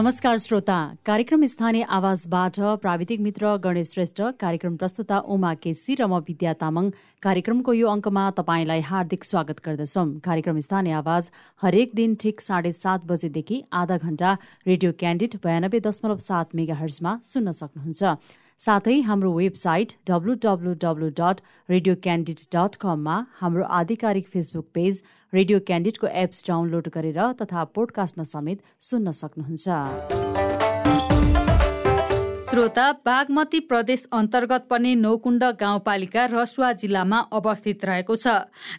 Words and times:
नमस्कार 0.00 0.36
श्रोता। 0.38 0.76
कार्यक्रम 1.06 1.44
स्थानीय 1.46 1.82
आवाजबाट 1.92 2.58
प्राविधिक 2.82 3.20
मित्र 3.20 3.56
गणेश 3.64 3.90
श्रेष्ठ। 3.92 4.20
कार्यक्रम 4.40 4.76
प्रस्तुता 4.76 5.18
उमा 5.28 5.52
केसी 5.60 5.94
र 6.00 6.06
म 6.08 6.24
विद्या 6.24 6.52
तामाङ। 6.56 6.88
कार्यक्रमको 7.20 7.72
यो 7.74 7.86
अङ्कमा 7.86 8.24
तपाईँलाई 8.32 8.80
हार्दिक 8.80 9.24
स्वागत 9.24 9.60
गर्दछौँ। 9.60 10.08
कार्यक्रम 10.24 10.60
स्थानीय 10.64 10.92
आवाज 11.04 11.30
हरेक 11.62 11.92
दिन 11.94 12.14
ठिक 12.16 12.40
साढे 12.40 12.72
सात 12.72 13.04
बजेदेखि 13.04 13.62
आधा 13.68 13.96
घण्टा 14.00 14.30
रेडियो 14.66 14.92
क्यान्डिड 14.96 15.36
बयानब्बे 15.44 15.80
दशमलव 15.84 16.18
सात 16.24 16.56
मेगा 16.56 16.80
हर्जमा 16.80 17.12
सुन्न 17.20 17.52
सक्नुहुन्छ। 17.60 18.16
साथै 18.60 18.94
हाम्रो 19.02 19.28
website 19.34 19.92
W 20.08 20.32
W 20.40 20.72
W 20.80 21.06
dot 21.20 21.38
radio 21.68 21.94
Candid 22.06 22.42
dot 22.54 22.76
कममा 22.82 23.14
हाम्रो 23.38 23.68
आधिकारिक 23.76 24.28
फेसबुक 24.34 24.66
पेज 24.74 25.00
रेडियो 25.32 25.60
क्यान्डिडको 25.70 26.10
एप्स 26.24 26.44
डाउनलोड 26.48 26.90
गरेर 26.96 27.22
तथा 27.38 27.64
पोडकास्टमा 27.78 28.28
समेत 28.32 28.76
सुन्न 28.90 29.16
सक्नुहुन्छ। 29.20 30.29
श्रोता 32.60 32.90
बागमती 33.06 33.58
प्रदेश 33.68 34.02
अन्तर्गत 34.12 34.66
पर्ने 34.70 34.94
नौकुण्ड 34.94 35.44
गाउँपालिका 35.60 36.24
रसुवा 36.26 36.72
जिल्लामा 36.72 37.18
अवस्थित 37.32 37.84
रहेको 37.84 38.16
छ। 38.16 38.26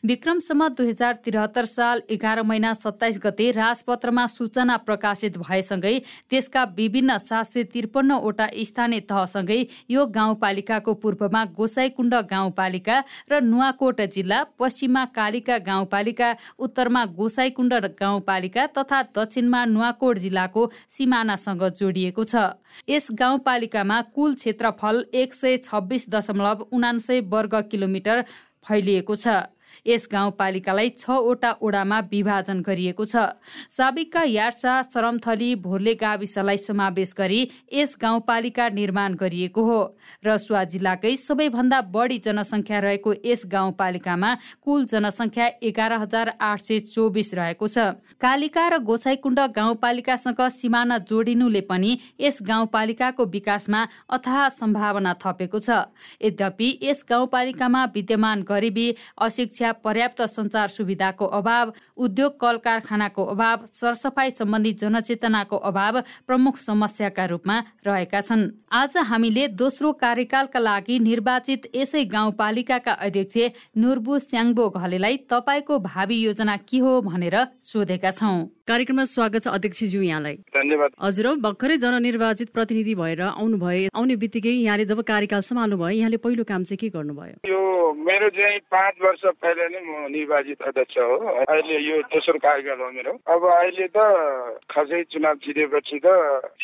विक्रमसम्म 0.06 0.68
दुई 0.70 0.88
हजार 0.88 1.14
त्रिहत्तर 1.26 1.66
साल 1.66 2.02
एघार 2.10 2.42
महिना 2.44 2.74
सत्ताइस 2.76 3.18
गते 3.24 3.50
राजपत्रमा 3.52 4.26
सूचना 4.28 4.76
प्रकाशित 4.86 5.38
भएसँगै 5.40 5.98
त्यसका 6.30 6.64
विभिन्न 6.78 7.18
सात 7.20 7.46
सय 7.48 7.64
त्रिपन्नवटा 7.74 8.48
स्थानीय 8.62 9.00
तहसँगै 9.10 9.60
यो 9.90 10.06
गाउँपालिकाको 10.14 10.94
पूर्वमा 11.02 11.44
गोसाईकुण्ड 11.58 12.14
गाउँपालिका 12.30 13.02
र 13.32 13.42
नुवाकोट 13.42 14.02
जिल्ला 14.14 14.44
पश्चिममा 14.60 15.06
कालिका 15.18 15.58
गाउँपालिका 15.66 16.30
उत्तरमा 16.60 17.06
गोसाईकुण्ड 17.18 17.74
गाउँपालिका 17.98 18.68
तथा 18.78 19.02
दक्षिणमा 19.18 19.66
नुवाकोट 19.74 20.18
जिल्लाको 20.20 20.70
सिमानासँग 20.92 21.68
जोडिएको 21.82 22.24
छ। 22.26 22.36
यस 22.90 23.08
गाउँपालिकामा 23.72 24.02
कुल 24.16 24.34
क्षेत्रफल 24.36 25.06
एक 25.14 25.34
सय 25.34 25.58
छब्बिस 25.58 26.10
दशमलव 26.10 26.68
उनासय 26.72 27.20
वर्ग 27.24 27.56
किलोमिटर 27.72 28.24
फैलिएको 28.68 29.16
छ। 29.16 29.28
यस 29.86 30.08
गाउँपालिकालाई 30.12 30.90
छवटा 30.98 31.52
ओडामा 31.62 32.00
विभाजन 32.12 32.62
गरिएको 32.62 33.06
छ। 33.06 33.16
साबिकका 33.70 34.24
यार्सा 34.24 34.74
सरमथली 34.84 35.50
भोर्ले 35.62 35.94
गाविसलाई 35.96 36.58
समावेश 36.60 37.14
गरी 37.18 37.42
यस 37.74 37.96
गाउँपालिका 38.02 38.70
निर्माण 38.72 39.16
गरिएको 39.16 39.62
हो 39.64 39.80
रसुवा 40.26 40.64
जिल्लाकै 40.72 41.16
सबैभन्दा 41.18 41.82
बढी 41.92 42.18
जनसङ्ख्या 42.26 42.80
रहेको 42.80 43.14
यस 43.26 43.46
गाउँपालिकामा 43.48 44.32
कुल 44.62 44.86
जनसङ्ख्या 44.88 45.48
एघार 45.64 45.94
हजार 46.02 46.34
आठ 46.42 46.60
सय 46.62 46.80
चौबिस 46.88 47.34
रहेको 47.34 47.68
छ। 47.68 47.78
कालिका 48.22 48.68
र 48.68 48.78
गोसाईकुण्ड 48.82 49.40
गाउँपालिकासँग 49.56 50.42
सिमाना 50.52 50.98
जोडिनुले 51.10 51.62
पनि 51.70 51.92
यस 52.20 52.38
गाउँपालिकाको 52.42 53.26
विकासमा 53.28 53.82
अथाह 54.10 54.48
सम्भावना 54.52 55.14
थपेको 55.22 55.60
छ। 55.60 55.70
यद्यपि 56.22 56.68
यस 56.84 57.06
गाउँपालिकामा 57.10 57.82
विद्यमान 57.96 58.42
गरिबी 58.44 58.88
अशिक्षा 59.22 59.61
पर्याप्त 59.64 60.22
संचार 60.22 60.68
सुविधाको 60.68 61.26
अभाव 61.26 61.74
उद्योग 61.98 62.40
कल 62.40 62.58
कारखानाको 62.58 63.26
अभाव 63.26 63.66
सरसफाई 63.74 64.30
सम्बन्धी 64.32 64.74
जनचेतनाको 64.74 65.58
अभाव 65.58 66.00
प्रमुख 66.28 66.58
समस्याका 66.58 67.26
रूपमा 67.26 67.60
रहेका 67.86 68.22
छन्। 68.22 68.50
आज 68.72 68.98
हामीले 68.98 69.48
दोस्रो 69.48 69.92
कार्यकालका 69.94 70.60
लागि 70.60 71.00
निर्वाचित 71.00 71.68
यसै 71.76 72.04
गाउँपालिकाका 72.06 72.92
अध्यक्ष 72.92 73.38
नुर्बु 73.78 74.20
स्याङ्बो 74.20 74.70
घलेलाई 74.70 75.18
तपाईँको 75.30 75.80
भावी 75.80 76.18
योजना 76.22 76.58
के 76.58 76.78
हो 76.78 77.02
भनेर 77.02 77.38
सोधेका 77.64 78.12
छौँ। 78.12 78.50
कार्यक्रममा 78.72 79.04
स्वागत 79.04 79.44
छ 79.44 79.48
अध्यक्षज्यू 79.52 80.02
यहाँलाई। 80.02 80.36
धन्यवाद। 80.56 80.92
हजुर 81.04 81.28
भर्खरै 81.44 81.76
जननिर्वाचित 81.84 82.50
प्रतिनिधि 82.56 82.94
भएर 82.96 83.22
आउनुभयो। 83.22 83.90
आउने 83.92 84.16
बित्तिकै 84.16 84.54
यहाँले 84.64 84.86
जब 84.88 85.02
कार्यकाल 85.12 85.42
सम्हाल्नु 85.44 85.76
भयो 85.76 86.00
यहाँले 86.00 86.18
पहिलो 86.24 86.44
काम 86.48 86.64
चाहिँ 86.64 86.80
के 86.80 86.88
गर्नुभयो? 86.96 87.36
यो 87.52 87.60
मेरो 88.08 88.30
चाहिँ 88.32 88.60
पाँच 88.72 88.96
वर्ष 89.04 89.24
पहिला 89.44 89.68
नै 89.76 89.82
म 89.84 90.08
निर्वाचित 90.16 90.62
अध्यक्ष 90.72 90.98
हो। 91.04 91.16
अहिले 91.52 91.76
यो 91.84 91.96
दोस्रो 92.16 92.40
कार्यकाल 92.40 92.80
हो 92.80 92.90
मेरो। 92.96 93.14
अब 93.28 93.42
अहिले 93.60 93.88
त 93.92 94.00
खासै 94.72 95.04
चुनाव 95.12 95.36
जितेपछि 95.44 96.00
त 96.00 96.08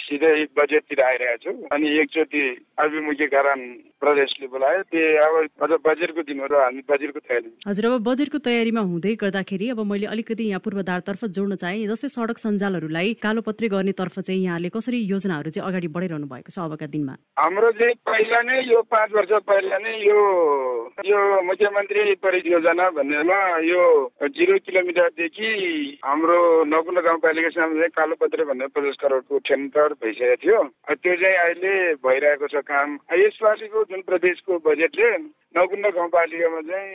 सिधै 0.08 0.32
बजेटतिर 0.56 1.04
आइरहेको 1.04 1.44
छु 1.44 1.52
अनि 1.76 1.88
एकचोटि 2.00 2.44
अभिमुखीकरण 2.80 3.60
प्रदेशले 4.02 4.48
बोलायो 4.48 4.82
त्यो 4.94 5.06
अब 5.26 5.66
अझ 5.66 5.72
बजेटको 5.88 6.22
दिनहरू 6.30 6.56
हामी 6.58 6.82
बजेटको 6.90 7.20
तयारी 7.30 7.50
हजुर 7.68 7.86
अब 7.88 8.04
बजेटको 8.08 8.38
तयारीमा 8.48 8.82
हुँदै 8.90 9.14
गर्दाखेरि 9.24 9.70
अब 9.74 9.80
मैले 9.92 10.08
अलिकति 10.14 10.44
यहाँ 10.50 10.62
पूर्वाधारतर्फ 10.66 11.26
जोड्न 11.38 11.56
चाहेँ 11.64 11.88
जस्तै 11.90 12.10
सडक 12.16 12.38
सञ्जालहरूलाई 12.44 13.14
कालोपत्री 13.26 13.68
गर्ने 13.76 13.92
तर्फ 14.02 14.20
चाहिँ 14.20 14.44
यहाँले 14.44 14.70
कसरी 14.78 15.00
योजनाहरू 15.14 15.50
चाहिँ 15.58 15.68
अगाडि 15.70 15.88
बढाइरहनु 15.98 16.28
भएको 16.34 16.52
छ 16.52 16.60
अबका 16.68 16.88
दिनमा? 16.94 17.16
हाम्रो 17.40 17.72
चाहिँ 17.80 17.96
पहिला 18.10 18.42
नै 18.50 18.60
यो 18.70 18.82
पाँच 18.94 19.10
वर्ष 19.18 19.32
पहिला 19.50 19.78
नै 19.86 19.96
यो 20.06 20.20
यो 21.06 21.20
मुख्यमन्त्री 21.50 22.16
परियोजना 22.26 22.90
भन्नेमा 22.98 23.40
यो 23.66 23.82
जिरो 24.38 24.58
किलोमिटरदेखि 24.68 25.50
हाम्रो 26.06 26.38
नकुण्ड 26.74 27.00
गाउँपालिकासम्म 27.08 27.74
चाहिँ 27.82 27.96
कालोपत्रे 27.98 28.46
भन्ने 28.52 28.68
पचास 28.78 28.98
करोडको 29.02 29.38
टेन्डर 29.50 29.94
भइसकेको 30.06 30.38
थियो। 30.44 30.62
त्यो 30.94 31.16
चाहिँ 31.24 31.38
अहिले 31.46 31.74
भइरहेको 32.06 32.48
छ 32.54 32.64
काम। 32.72 32.98
यसपासिको 33.18 33.84
जुन 33.90 34.02
प्रदेशको 34.02 34.58
बजेटले 34.60 35.10
नकुण्ड 35.58 35.86
गाउँपालिकामा 35.98 36.62
चाहिँ 36.70 36.88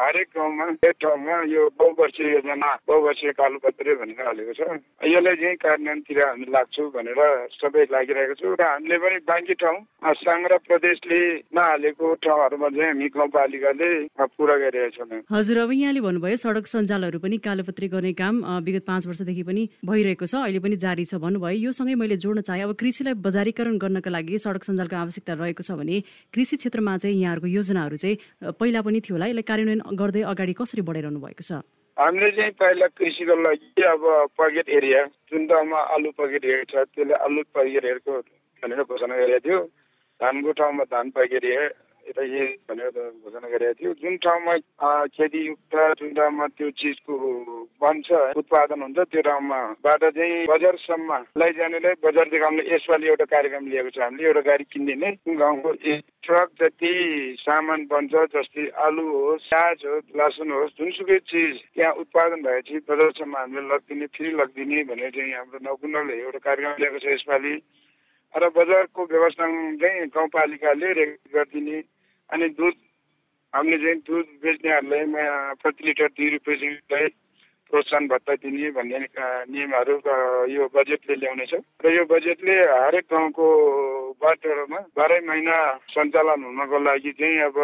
हरेक 0.00 0.28
गाउँमा 0.36 0.64
एक 0.88 0.94
ठाउँमा 1.04 1.34
यो 1.52 1.62
बहुवर्षीय 1.76 2.32
योजना 2.32 2.70
बहुवर्षीय 2.88 3.32
कालोपत्रे 3.36 3.94
भनेर 4.00 4.20
हालेको 4.26 4.52
छ। 4.56 4.60
यसलाई 5.04 5.36
चाहिँ 5.36 5.56
कार्यान्वयनतिर 5.60 6.20
हामी 6.24 6.46
लाग्छौँ 6.56 6.88
भनेर 6.96 7.20
सबै 7.60 7.84
लागिरहेको 7.92 8.34
छु। 8.40 8.54
र 8.56 8.62
हामीले 8.64 8.96
पनि 9.04 9.18
बाँकी 9.28 9.54
ठाउँ 9.60 9.78
साङ 10.16 10.40
र 10.48 10.56
प्रदेशले 10.64 11.20
नहालेको 11.52 12.06
ठाउँहरूमा 12.24 12.68
चाहिँ 12.72 12.88
हामी 12.88 13.08
गाउँपालिकाले 13.16 13.90
पुरा 14.16 14.56
गरिरहेको 14.64 15.04
छौँ। 15.04 15.20
हजुर 15.36 15.58
अब 15.60 15.70
यहाँले 15.76 16.00
भन्नुभयो 16.00 16.36
सडक 16.40 16.66
सञ्जालहरू 16.72 17.18
पनि 17.20 17.36
कालोपत्री 17.44 17.86
गर्ने 17.92 18.12
काम 18.16 18.34
विगत 18.64 18.84
पाँच 18.88 19.06
वर्षदेखि 19.06 19.42
पनि 19.44 19.62
भइरहेको 19.84 20.24
छ 20.24 20.34
अहिले 20.40 20.60
पनि 20.64 20.76
जारी 20.80 21.04
छ 21.04 21.20
भन्नुभयो। 21.20 21.68
यो 21.68 21.72
सँगै 21.76 21.94
मैले 22.00 22.16
जोड्न 22.16 22.40
चाहेँ 22.48 22.64
अब 22.64 22.72
कृषिलाई 22.80 23.14
बजारीकरण 23.20 23.76
गर्नका 23.76 24.10
लागि 24.10 24.38
सडक 24.40 24.64
सञ्जालको 24.64 24.96
आवश्यकता 25.04 25.32
रहेको 25.36 25.62
छ 25.68 25.76
भने 25.76 26.00
कृषि 26.32 26.56
क्षेत्रमा 26.56 26.96
चाहिँ 26.96 27.16
यहाँहरूको 27.20 27.48
योजनाहरू 27.60 27.96
पहिला 28.60 28.80
पनि 28.86 29.00
थियो 29.00 29.14
होला। 29.16 29.26
यसलाई 29.26 29.46
कार्यान्वयन 29.50 29.82
गर्दै 30.00 30.22
अगाडि 30.32 30.54
कसरी 30.60 30.82
बढाइरहनु 30.88 31.20
भएको 31.24 31.44
छ? 31.48 31.52
हामीले 31.96 32.30
चाहिँ 32.36 32.52
पहिला 32.60 32.86
कृषिको 32.92 33.34
लागि 33.42 33.82
अब 33.88 34.02
पकेट 34.38 34.68
एरिया 34.68 35.00
जुन 35.32 35.46
ठाउँमा 35.48 35.78
आलु 35.94 36.10
पकेट 36.20 36.44
एरिया 36.44 36.64
छ 36.70 36.74
त्यसले 36.92 37.14
आलु 37.24 37.42
पकेट 37.56 37.84
एरियाको 37.84 38.12
भनेर 38.62 38.82
घोषणा 38.84 39.14
गरेको 39.16 39.40
थियो। 39.46 39.60
धानको 40.20 40.52
ठाउँमा 40.60 40.84
धान 40.92 41.10
पकेट 41.16 41.44
एरिया 41.44 41.68
यता 42.06 42.22
भनेर 42.70 42.98
घोषणा 43.22 43.48
गरेको 43.48 43.74
थियो। 43.74 43.92
जुन 44.00 44.16
ठाउँमा 44.22 44.54
खेतीयुक्त 45.10 45.74
जुन 46.00 46.10
ठाउँमा 46.14 46.46
त्यो 46.56 46.70
चिजको 46.78 47.14
बन्छ 47.82 48.08
उत्पादन 48.38 48.82
हुन्छ 48.82 48.98
त्यो 49.10 49.22
ठाउँमाबाट 49.28 50.02
चाहिँ 50.16 50.46
बजारसम्म 50.46 51.10
लैजानेलाई 51.42 51.94
बजार 52.04 52.26
देखाउने 52.30 52.62
यसपालि 52.74 53.06
एउटा 53.06 53.24
कार्यक्रम 53.34 53.66
लिएको 53.66 53.90
छ। 53.90 53.98
हामीले 53.98 54.26
एउटा 54.26 54.42
गाडी 54.46 54.64
किनिदिने 54.72 55.10
गाउँको 55.34 55.72
ट्रक 56.26 56.48
जति 56.60 56.92
सामान 57.40 57.80
बन्छ 57.86 58.14
जस्तै 58.34 58.66
आलु 58.86 59.04
होस् 59.06 59.48
प्याज 59.50 59.84
होस् 59.86 60.14
लसुन 60.18 60.50
होस् 60.52 60.76
जुनसुकै 60.78 61.18
चिज 61.30 61.54
त्यहाँ 61.74 61.92
उत्पादन 62.02 62.42
भएपछि 62.42 62.78
बजारसम्म 62.90 63.36
हामीले 63.36 63.66
लगिदिने 63.66 64.06
फ्री 64.14 64.30
लगिदिने 64.40 64.82
भनेर 64.90 65.10
चाहिँ 65.10 65.34
हाम्रो 65.34 65.58
नौकुण्डले 65.64 66.14
एउटा 66.22 66.38
कार्यक्रम 66.46 66.82
लिएको 66.82 66.98
छ 66.98 67.06
यसपालि। 67.14 67.54
र 68.34 68.48
बजारको 68.52 69.04
व्यवस्थापन 69.10 69.76
चाहिँ 69.80 70.06
गाउँपालिकाले 70.12 70.88
रेगुलेट 72.32 72.48
गरिदिने 72.48 72.48
अनि 72.48 72.48
दुध 72.48 72.74
हामीले 73.52 73.78
चाहिँ 73.78 74.00
दुध 74.00 74.26
बेच्नेहरूलाई 74.42 75.54
प्रति 75.54 75.84
लिटर 75.84 76.08
दुई 76.08 76.28
रुपियाँ 76.30 77.08
प्रोत्साहन 77.70 78.06
भत्ता 78.08 78.34
दिने 78.42 78.70
भन्ने 78.76 78.98
नियमहरू 79.50 79.94
यो 80.54 80.62
बजेटले 80.74 81.14
ल्याउनेछ। 81.22 81.52
र 81.82 81.86
यो 81.92 82.04
बजेटले 82.06 82.54
हरेक 82.86 83.06
गाउँको 83.10 83.46
बाटोहरूमा 84.22 84.80
बाह्रै 84.96 85.20
महिना 85.26 85.56
सञ्चालन 85.92 86.40
हुनको 86.46 86.78
लागि 86.86 87.12
चाहिँ 87.18 87.38
अब 87.46 87.56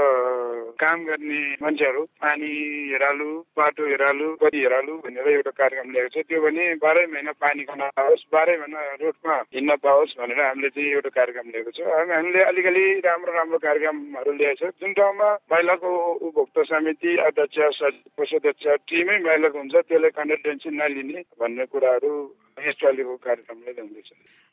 काम 0.83 0.99
गर्ने 1.07 1.41
मान्छेहरू 1.63 2.03
पानी 2.23 2.51
हेरालु 2.93 3.29
बाटो 3.57 3.83
हेरालु 3.87 4.27
गरी 4.43 4.59
हेरालु 4.63 4.93
भनेर 5.05 5.29
एउटा 5.29 5.53
कार्यक्रम 5.61 5.91
ल्याएको 5.93 6.11
छ। 6.13 6.27
त्यो 6.29 6.41
भने 6.43 6.65
बाह्रै 6.83 7.07
महिना 7.15 7.33
पानी 7.39 7.63
खान 7.71 7.83
पाओस् 7.97 8.27
बाह्रै 8.33 8.57
महिना 8.59 8.81
रोडमा 9.03 9.37
हिँड्न 9.55 9.77
पाओस् 9.87 10.17
भनेर 10.19 10.41
हामीले 10.43 10.69
चाहिँ 10.75 10.91
एउटा 10.93 11.11
कार्यक्रम 11.19 11.47
लिएको 11.55 11.71
छ। 11.71 11.81
हामीले 12.11 12.41
अलिकति 12.51 12.85
राम्रो 13.07 13.33
राम्रो 13.33 13.59
कार्यक्रमहरू 13.67 14.33
ल्याएको 14.33 14.67
छ। 14.67 14.75
जुन 14.83 14.93
ठाउँमा 14.93 15.29
महिलाको 15.53 15.89
उपभोक्ता 16.27 16.63
समिति 16.71 17.11
अध्यक्ष 17.27 17.81
कोषाध्यक्ष 18.19 18.67
टिमै 18.91 19.19
महिलाको 19.23 19.59
हुन्छ 19.59 19.75
त्यसलाई 19.93 20.11
कन्डल्टेन्सी 20.11 20.71
नलिने 20.73 21.21
भन्ने 21.37 21.65
कुराहरू 21.69 22.13
कार्यक्रमले 22.59 23.73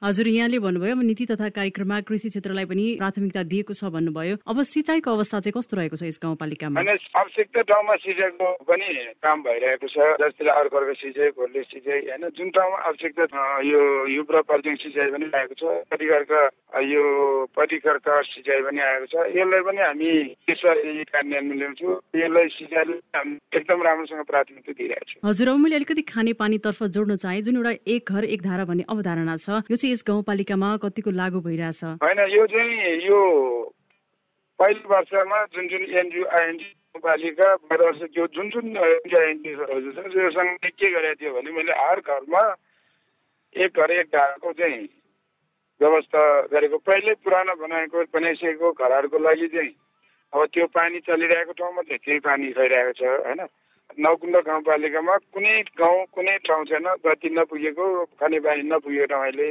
हजुर 0.02 0.28
यहाँले 0.28 0.60
भन्नुभयो 0.60 0.96
अब 0.96 1.02
नीति 1.04 1.26
तथा 1.26 1.48
कार्यक्रममा 1.52 2.00
कृषि 2.08 2.30
क्षेत्रलाई 2.30 2.66
पनि 2.66 2.84
प्राथमिकता 3.00 3.44
दिएको 3.44 3.74
छ 3.74 3.92
भन्नुभयो। 3.92 4.36
अब 4.48 4.62
सिँचाइको 4.64 5.12
अवस्था 5.12 5.40
चाहिँ 5.40 5.52
कस्तो 5.52 5.78
रहेको 5.78 5.96
छ 6.00 6.04
यस 6.08 6.20
गाउँपालिकामा? 6.24 6.80
होइन 6.80 6.98
आवश्यकता 7.20 7.62
ठाउँमा 7.68 7.96
सिँचाइको 8.00 8.48
पनि 8.64 8.88
काम 9.20 9.42
भइरहेको 9.44 9.88
छ 9.92 9.98
जस्तै 10.24 10.48
अर्को 10.48 10.78
अर्को 10.80 10.94
सिँचाइ 11.04 11.30
घोर्ले 11.36 11.64
सिँचाइ 11.68 12.00
होइन 12.08 12.24
जुन 12.32 12.50
ठाउँमा 12.56 12.78
आवश्यकता 12.80 13.44
यो 13.68 13.82
युब्र 14.16 14.42
पर्ज्याङ 14.48 14.76
सिँचाइ 14.88 15.12
पनि 15.12 15.26
आएको 15.36 15.56
छ 15.60 15.64
परिकारका 15.92 16.42
यो 16.80 17.04
परिकारका 17.60 18.22
सिँचाइ 18.32 18.62
पनि 18.64 18.80
आएको 18.80 19.06
छ। 19.12 19.16
यसलाई 19.36 19.62
पनि 19.68 19.82
हामी 19.84 20.12
यसरी 20.48 21.04
कार्यान्वयन 21.12 21.60
ल्याउँछौँ। 21.60 21.96
यसलाई 22.16 22.48
सिँचाइले 22.56 22.96
एकदम 23.60 23.80
राम्रोसँग 23.84 24.24
प्राथमिकता 24.32 24.72
दिइरहेको 24.80 25.06
छु। 25.12 25.28
हजुर 25.28 25.48
अब 25.50 25.60
मैले 25.60 25.76
अलिकति 25.76 26.02
खाने 26.08 26.34
पानीतर्फ 26.40 26.84
जोड्न 26.96 27.16
चाहे 27.20 27.42
जुन 27.42 27.56
एउटा 27.60 27.74
एक 27.90 28.12
घर 28.12 28.24
एक 28.26 28.42
धारा 28.42 28.66
भन्ने 28.66 28.84
अवधारणा 28.90 29.36
छ। 29.38 29.62
यो 29.72 29.76
चाहिँ 29.76 29.94
यस 29.94 30.04
गाउँपालिकामा 30.08 30.70
कतिको 30.84 31.12
लागू 31.12 31.40
भइरहेछ? 31.42 31.84
होइन 32.04 32.20
यो 32.30 32.46
चाहिँ 32.48 32.96
यो 33.06 33.20
पहिलो 34.60 34.90
वर्षमा 34.90 35.44
जुन 35.56 35.68
जुन 35.68 35.84
एनजिओ 35.98 36.26
आइएनजी 36.40 36.70
गाउँपालिका 36.70 37.48
बाह्र 37.70 37.84
वर्ष 37.86 38.02
त्यो 38.14 38.26
जुन 38.36 38.50
जुन 38.50 38.66
एनजिओहरू 38.76 39.92
छ 39.92 40.06
त्योसँग 40.14 40.56
के 40.66 40.92
गरेको 40.92 41.16
थियो 41.20 41.34
भने 41.34 41.52
मैले 41.52 41.74
हर 41.80 42.00
घरमा 42.00 42.44
एक 43.56 43.80
घर 43.80 43.92
एक 43.92 44.08
धाराको 44.14 44.52
चाहिँ 44.54 44.88
व्यवस्था 45.82 46.22
गरेको। 46.52 46.78
पहिल्यै 46.78 47.14
पुरानो 47.24 47.54
बनाएको 47.56 48.04
बनाइसकेको 48.14 48.72
घरहरूको 48.72 49.18
लागि 49.18 49.48
चाहिँ 49.56 49.72
अब 50.34 50.46
त्यो 50.54 50.66
पानी 50.76 51.00
चलिरहेको 51.08 51.54
ठाउँमा 51.56 51.82
चाहिँ 51.82 52.00
त्यही 52.06 52.20
पानी 52.28 52.52
खइरहेको 52.52 52.94
छ 53.00 53.02
होइन? 53.26 53.42
नौकुण्ड 53.98 54.36
गाउँपालिकामा 54.48 55.16
कुनै 55.34 55.56
गाउँ 55.80 56.06
कुनै 56.16 56.38
ठाउँ 56.48 56.66
छैन 56.70 56.88
गति 57.06 57.30
नपुगेको 57.38 57.86
खानेपानी 58.20 58.64
नपुगेको 58.70 59.06
ठाउँ 59.12 59.24
अहिले। 59.24 59.50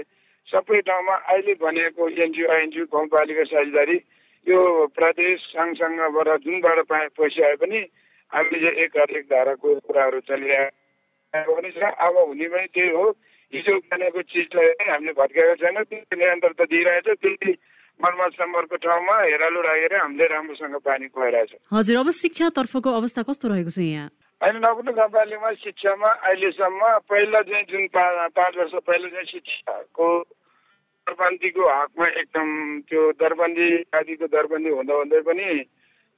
सबै 0.48 0.80
ठाउँमा 0.88 1.14
अहिले 1.32 1.54
बनेको 1.60 2.08
एनजिओ 2.08 2.48
आइएनजिओ 2.48 2.84
गाउँपालिका 2.94 3.44
साझेदारी 3.52 3.96
यो 4.46 4.60
प्रदेश 4.96 5.40
सङ्घसँगबाट 5.52 6.28
जुनबाट 6.44 6.78
पाए 6.88 7.06
पैसा 7.18 7.46
आए 7.46 7.56
पनि 7.62 7.80
हामीले 8.32 8.70
एक 8.84 8.96
एक 8.96 9.24
धाराको 9.28 9.74
कुराहरू 9.86 10.20
चलिरहेको 10.28 11.54
पनि 11.54 11.70
छ। 11.76 11.82
अब 12.06 12.14
हुने 12.16 12.48
पनि 12.48 12.66
त्यही 12.74 12.90
हो। 12.96 13.04
हिजो 13.52 13.74
बनेको 13.90 14.22
चिजलाई 14.32 14.88
हामीले 14.88 15.12
भत्काएको 15.20 15.54
छैन। 15.60 15.76
त्यो 15.84 16.16
निरन्तरता 16.16 16.64
दिइरहेछ। 16.72 17.08
त्यति 17.20 17.52
मर्मत 18.00 18.72
ठाउँमा 18.84 19.14
हेरालु 19.20 19.60
राखेर 19.68 19.94
हामीले 19.96 20.26
राम्रोसँग 20.32 20.76
पानी 20.86 21.08
खुवाइरहेछ। 21.08 21.52
हजुर 21.72 21.96
अब 21.98 22.10
शिक्षातर्फको 22.22 22.90
अवस्था 23.00 23.22
कस्तो 23.28 23.48
रहेको 23.48 23.70
छ 23.70 23.78
यहाँ? 23.78 24.08
होइन 24.40 24.56
नकुण्ड 24.58 24.90
गाउँपालिकामा 24.92 25.50
शिक्षामा 25.58 26.08
अहिलेसम्म 26.22 26.82
पहिला 27.04 27.40
चाहिँ 27.42 27.64
जुन 27.66 27.86
पाँच 27.90 28.56
वर्ष 28.56 28.74
पहिला 28.82 29.08
चाहिँ 29.08 29.26
शिक्षाको 29.28 30.08
दरबन्दीको 31.06 31.66
हकमा 31.70 32.06
एकदम 32.14 32.48
त्यो 32.86 33.02
दरबन्दी 33.18 33.68
आदिको 33.92 34.26
दरबन्दी 34.28 34.70
हुँदा 34.70 34.94
हुँदै 34.94 35.20
पनि 35.22 35.48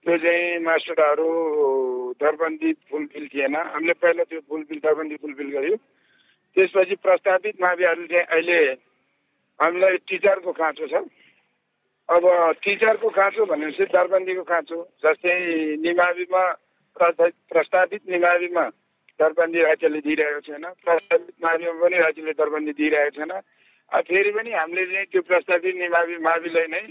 त्यो 0.07 0.17
चाहिँ 0.19 0.59
मास्टरहरू 0.61 1.29
दरबन्दी 2.21 2.73
फुलफिल 2.87 3.27
थिएन 3.29 3.57
हामीले 3.57 3.93
पहिला 3.97 4.25
त्यो 4.27 4.41
फुलफिल 4.47 4.79
दरबन्दी 4.81 5.17
फुलफिल 5.17 5.51
गर्यो 5.51 5.77
त्यसपछि 6.57 6.95
प्रस्तावित 7.01 7.61
माविहरू 7.61 8.07
चाहिँ 8.07 8.27
अहिले 8.27 8.63
हामीलाई 9.61 9.97
टिचरको 10.07 10.53
खाँचो 10.55 10.87
छ 10.89 11.07
अब 12.09 12.25
टिचरको 12.61 13.09
खाँचो 13.11 13.45
भनेपछि 13.49 13.85
दरबन्दीको 13.91 14.43
खाँचो 14.47 14.89
जस्तै 15.01 15.37
निमाविमा 15.81 16.45
प्रस्तावित 16.97 18.03
निमाविमा 18.11 18.65
दरबन्दी 19.21 19.61
राज्यले 19.63 20.01
दिइरहेको 20.01 20.41
छैन। 20.41 20.65
प्रस्तावित 20.85 21.35
माविमा 21.45 21.73
पनि 21.81 21.97
राज्यले 21.99 22.33
दरबन्दी 22.33 22.73
दिइरहेको 22.73 23.17
छैन। 23.17 23.33
फेरि 23.93 24.31
पनि 24.33 24.51
हामीले 24.53 24.85
चाहिँ 24.87 25.07
त्यो 25.13 25.23
प्रस्तावित 25.23 25.75
निमावि 25.77 26.17
माविलाई 26.21 26.67
नै 26.71 26.85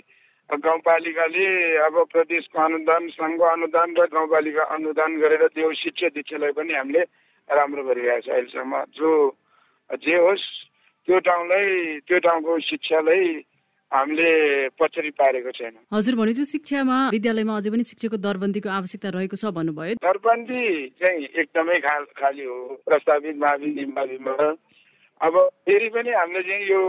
गाउँपालिकाले 0.49 1.45
अब 1.85 1.95
प्रदेशको 2.11 2.57
अनुदान 2.59 3.03
सङ्घको 3.13 3.45
अनुदान 3.45 3.89
र 3.97 4.05
गाउँपालिका 4.09 4.63
अनुदान 4.75 5.11
गरेर 5.19 5.43
त्यो 5.53 5.73
शिक्षा 5.73 6.07
दीक्षालाई 6.09 6.51
पनि 6.57 6.73
हामीले 6.73 7.01
राम्रो 7.49 7.83
गरिरहेको 7.83 8.25
छ 8.25 8.29
अहिलेसम्म। 8.29 8.73
जो 8.97 9.09
जे 10.01 10.15
होस् 10.17 10.47
त्यो 11.07 11.19
ठाउँलाई 11.27 11.99
त्यो 12.07 12.17
ठाउँको 12.19 12.59
शिक्षालाई 12.61 13.25
हामीले 13.91 14.29
पछाडि 14.79 15.09
पारेको 15.19 15.51
छैन। 15.51 15.75
हजुर 15.93 16.15
भनेपछि 16.15 16.45
शिक्षामा 16.45 16.97
विद्यालयमा 17.09 17.53
अझै 17.57 17.69
पनि 17.73 17.83
शिक्षकको 17.83 18.17
दरबन्दीको 18.21 18.69
आवश्यकता 18.69 19.09
रहेको 19.09 19.35
छ 19.41 19.45
भन्नुभयो। 19.57 19.95
दरबन्दी 20.05 20.63
चाहिँ 21.01 21.25
एकदमै 21.41 21.79
खाली 22.21 22.43
हो। 22.45 22.57
प्रस्तावित 22.85 23.35
मावि 23.41 23.69
अब 25.21 25.33
फेरि 25.65 25.89
पनि 25.89 26.11
हामीले 26.15 26.41
चाहिँ 26.47 26.65
यो 26.69 26.81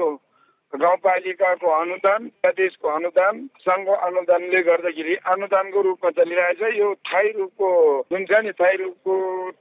गाउँपालिकाको 0.73 1.69
अनुदान 1.81 2.29
प्रदेशको 2.43 2.89
अनुदान 2.89 3.35
सङ्घ 3.61 3.89
अनुदानले 3.89 4.61
गर्दाखेरि 4.63 5.15
अनुदानको 5.35 5.81
रूपमा 5.83 6.11
चलिरहेछ। 6.19 6.63
यो 6.79 6.89
थाई 7.11 7.29
रूपको 7.39 7.69
जुन 8.13 8.25
छ 8.25 8.41
नि 8.45 8.53
थाई 8.61 8.77
रूपको 8.83 9.13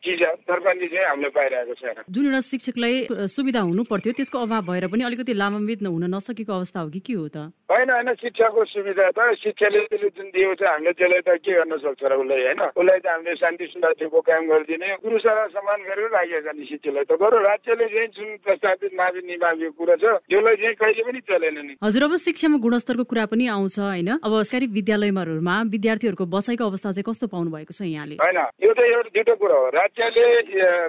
चिज 0.06 0.21
दरबन्दी 0.50 0.88
चाहिँ 0.88 1.07
हामीले 1.09 1.29
पाइरहेको 1.38 1.73
छैन 1.81 2.03
जुन 2.09 2.25
एउटा 2.25 2.41
शिक्षकलाई 2.50 3.27
सुविधा 3.35 3.61
हुनु 3.69 3.83
पर्थ्यो 3.89 4.13
त्यसको 4.19 4.38
अभाव 4.39 4.61
भएर 4.69 4.88
पनि 4.94 5.03
अलिकति 5.09 5.33
लाभान्वित 5.33 5.81
हुन 5.89 6.06
नसकेको 6.15 6.53
अवस्था 6.53 6.79
हो 6.79 6.89
कि 6.89 7.00
के 7.00 7.13
हो 7.13 7.27
त? 7.27 7.38
होइन 7.69 7.89
होइन 7.89 8.13
शिक्षाको 8.21 8.65
सुविधा 8.65 9.09
त 9.17 9.33
शिक्षाले 9.41 9.79
त्यसले 9.89 10.09
जुन 10.13 10.27
दिएको 10.29 10.53
छ 10.55 10.63
हामीले 10.69 10.94
त्यसलाई 10.94 11.21
त 11.25 11.41
के 11.41 11.51
गर्न 11.57 11.77
सक्छ 11.83 12.03
र 12.05 12.13
उसलाई 12.21 12.41
होइन? 12.45 12.62
उसलाई 12.69 13.00
त 13.00 13.07
हामीले 13.09 13.35
शान्ति 13.41 13.65
सुरक्षाको 13.73 14.21
काम 14.29 14.47
गरिदिने 14.50 14.88
गुरुसर 15.03 15.38
समान 15.57 15.79
गरेर 15.89 16.09
राखेका 16.13 16.51
नि 16.53 16.65
शिक्षालाई 16.69 17.05
त। 17.09 17.12
गर 17.17 17.33
राज्यले 17.50 17.88
चाहिँ 17.89 18.07
जुन 18.13 18.29
प्रस्तावित 18.45 18.94
मावि 19.00 19.21
निभाविएको 19.29 19.77
कुरा 19.79 19.95
छ 19.95 20.05
त्यसलाई 20.29 20.55
चाहिँ 20.62 20.75
कहिले 20.81 20.99
पनि 21.04 21.19
चलेन 21.30 21.57
नि। 21.66 21.74
हजुर 21.84 22.04
अब 22.04 22.16
शिक्षामा 22.18 22.57
गुणस्तरको 22.57 23.04
कुरा 23.04 23.25
पनि 23.25 23.48
आउँछ 23.48 23.80
होइन? 23.80 24.10
अब 24.19 24.34
सरकारी 24.44 24.68
विद्यालयहरूमा 24.78 25.56
विद्यार्थीहरूको 25.74 26.25
बसाइको 26.25 26.63
अवस्था 26.66 26.92
चाहिँ 26.92 27.06
कस्तो 27.10 27.28
पाउनु 27.28 27.50
भएको 27.51 27.74
छ 27.74 27.81
यहाँले? 27.84 28.16
होइन 28.19 28.40
यो 28.66 28.72
त 28.74 28.80
एउटा 28.80 29.10
दुइटै 29.10 29.36
कुरा 29.36 29.56
हो। 29.56 29.68
राज्यले 29.75 30.25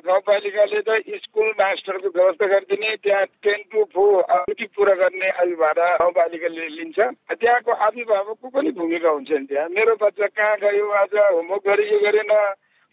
गाउँपालिकाले 0.06 0.80
त 0.80 0.90
स्कुल 1.24 1.48
मास्टरको 1.60 2.08
व्यवस्था 2.08 2.46
गरिदिने 2.46 2.96
त्यहाँ 3.04 3.24
टेन 3.44 3.60
टु 3.72 3.84
फोर 3.94 4.22
ड्युटी 4.22 4.66
पुरा 4.76 4.94
गर्ने 5.02 5.28
अभिभावक 5.40 6.00
गाउँपालिकाले 6.00 6.68
लिन्छ। 6.78 6.98
त्यहाँको 7.30 7.72
अभिभावकको 7.72 8.48
पनि 8.48 8.70
भूमिका 8.78 9.10
हुन्छ 9.10 9.30
नि 9.30 9.46
त्यहाँ। 9.46 9.68
मेरो 9.70 9.94
बच्चा 10.00 10.26
कहाँ 10.26 10.56
गयो 10.60 10.86
आज 11.02 11.14
होमवर्क 11.14 11.62
गरे 11.68 11.84
यो 11.92 11.98
गरेन? 12.00 12.32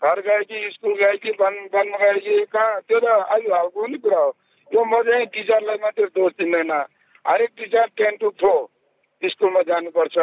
घर 0.01 0.19
गयो 0.21 0.43
कि 0.49 0.57
स्कुल 0.73 0.93
गयो 0.93 1.17
कि 1.23 1.31
वन 1.41 1.55
वनमा 1.73 1.97
गयो 1.97 2.19
कि 2.21 2.45
कहाँ? 2.53 2.81
त्यो 2.87 2.99
त 2.99 3.05
अभिभावकको 3.05 3.81
पनि 3.81 3.97
कुरा 3.97 4.19
हो। 4.19 4.29
यो 4.71 4.83
म 4.83 5.01
चाहिँ 5.03 5.25
टिचरलाई 5.33 5.77
मात्रै 5.81 6.05
दोष 6.13 6.31
दिँदैन। 6.37 6.71
हरेक 7.25 7.51
टिचर 7.57 7.87
टेन 7.97 8.15
टु 8.17 8.29
फोर 8.41 9.27
स्कुलमा 9.29 9.61
जानुपर्छ। 9.69 10.17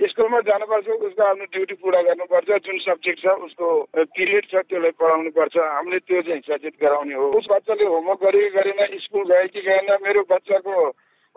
स्कुलमा 0.00 0.40
जानुपर्छ 0.46 0.88
उसको 0.88 1.22
आफ्नो 1.24 1.44
ड्युटी 1.52 1.74
पुरा 1.82 2.00
गर्नुपर्छ 2.02 2.48
जुन 2.66 2.78
सब्जेक्ट 2.80 3.20
छ 3.20 3.32
उसको 3.46 3.68
पिरियड 3.94 4.44
छ 4.46 4.54
त्यसलाई 4.68 4.90
पढाउनु 5.00 5.30
पर्छ 5.32 5.56
हामीले 5.56 5.98
त्यो 6.04 6.22
चाहिँ 6.22 6.40
सचेत 6.48 6.74
गराउने 6.82 7.14
हो। 7.14 7.26
उस 7.38 7.46
बच्चाले 7.50 7.84
होमवर्क 7.84 8.20
गरे 8.24 8.48
गरेन 8.56 8.98
स्कुल 9.04 9.24
गयो 9.30 9.48
कि 9.54 9.60
गएन 9.68 9.88
मेरो 10.04 10.22
बच्चाको 10.30 10.74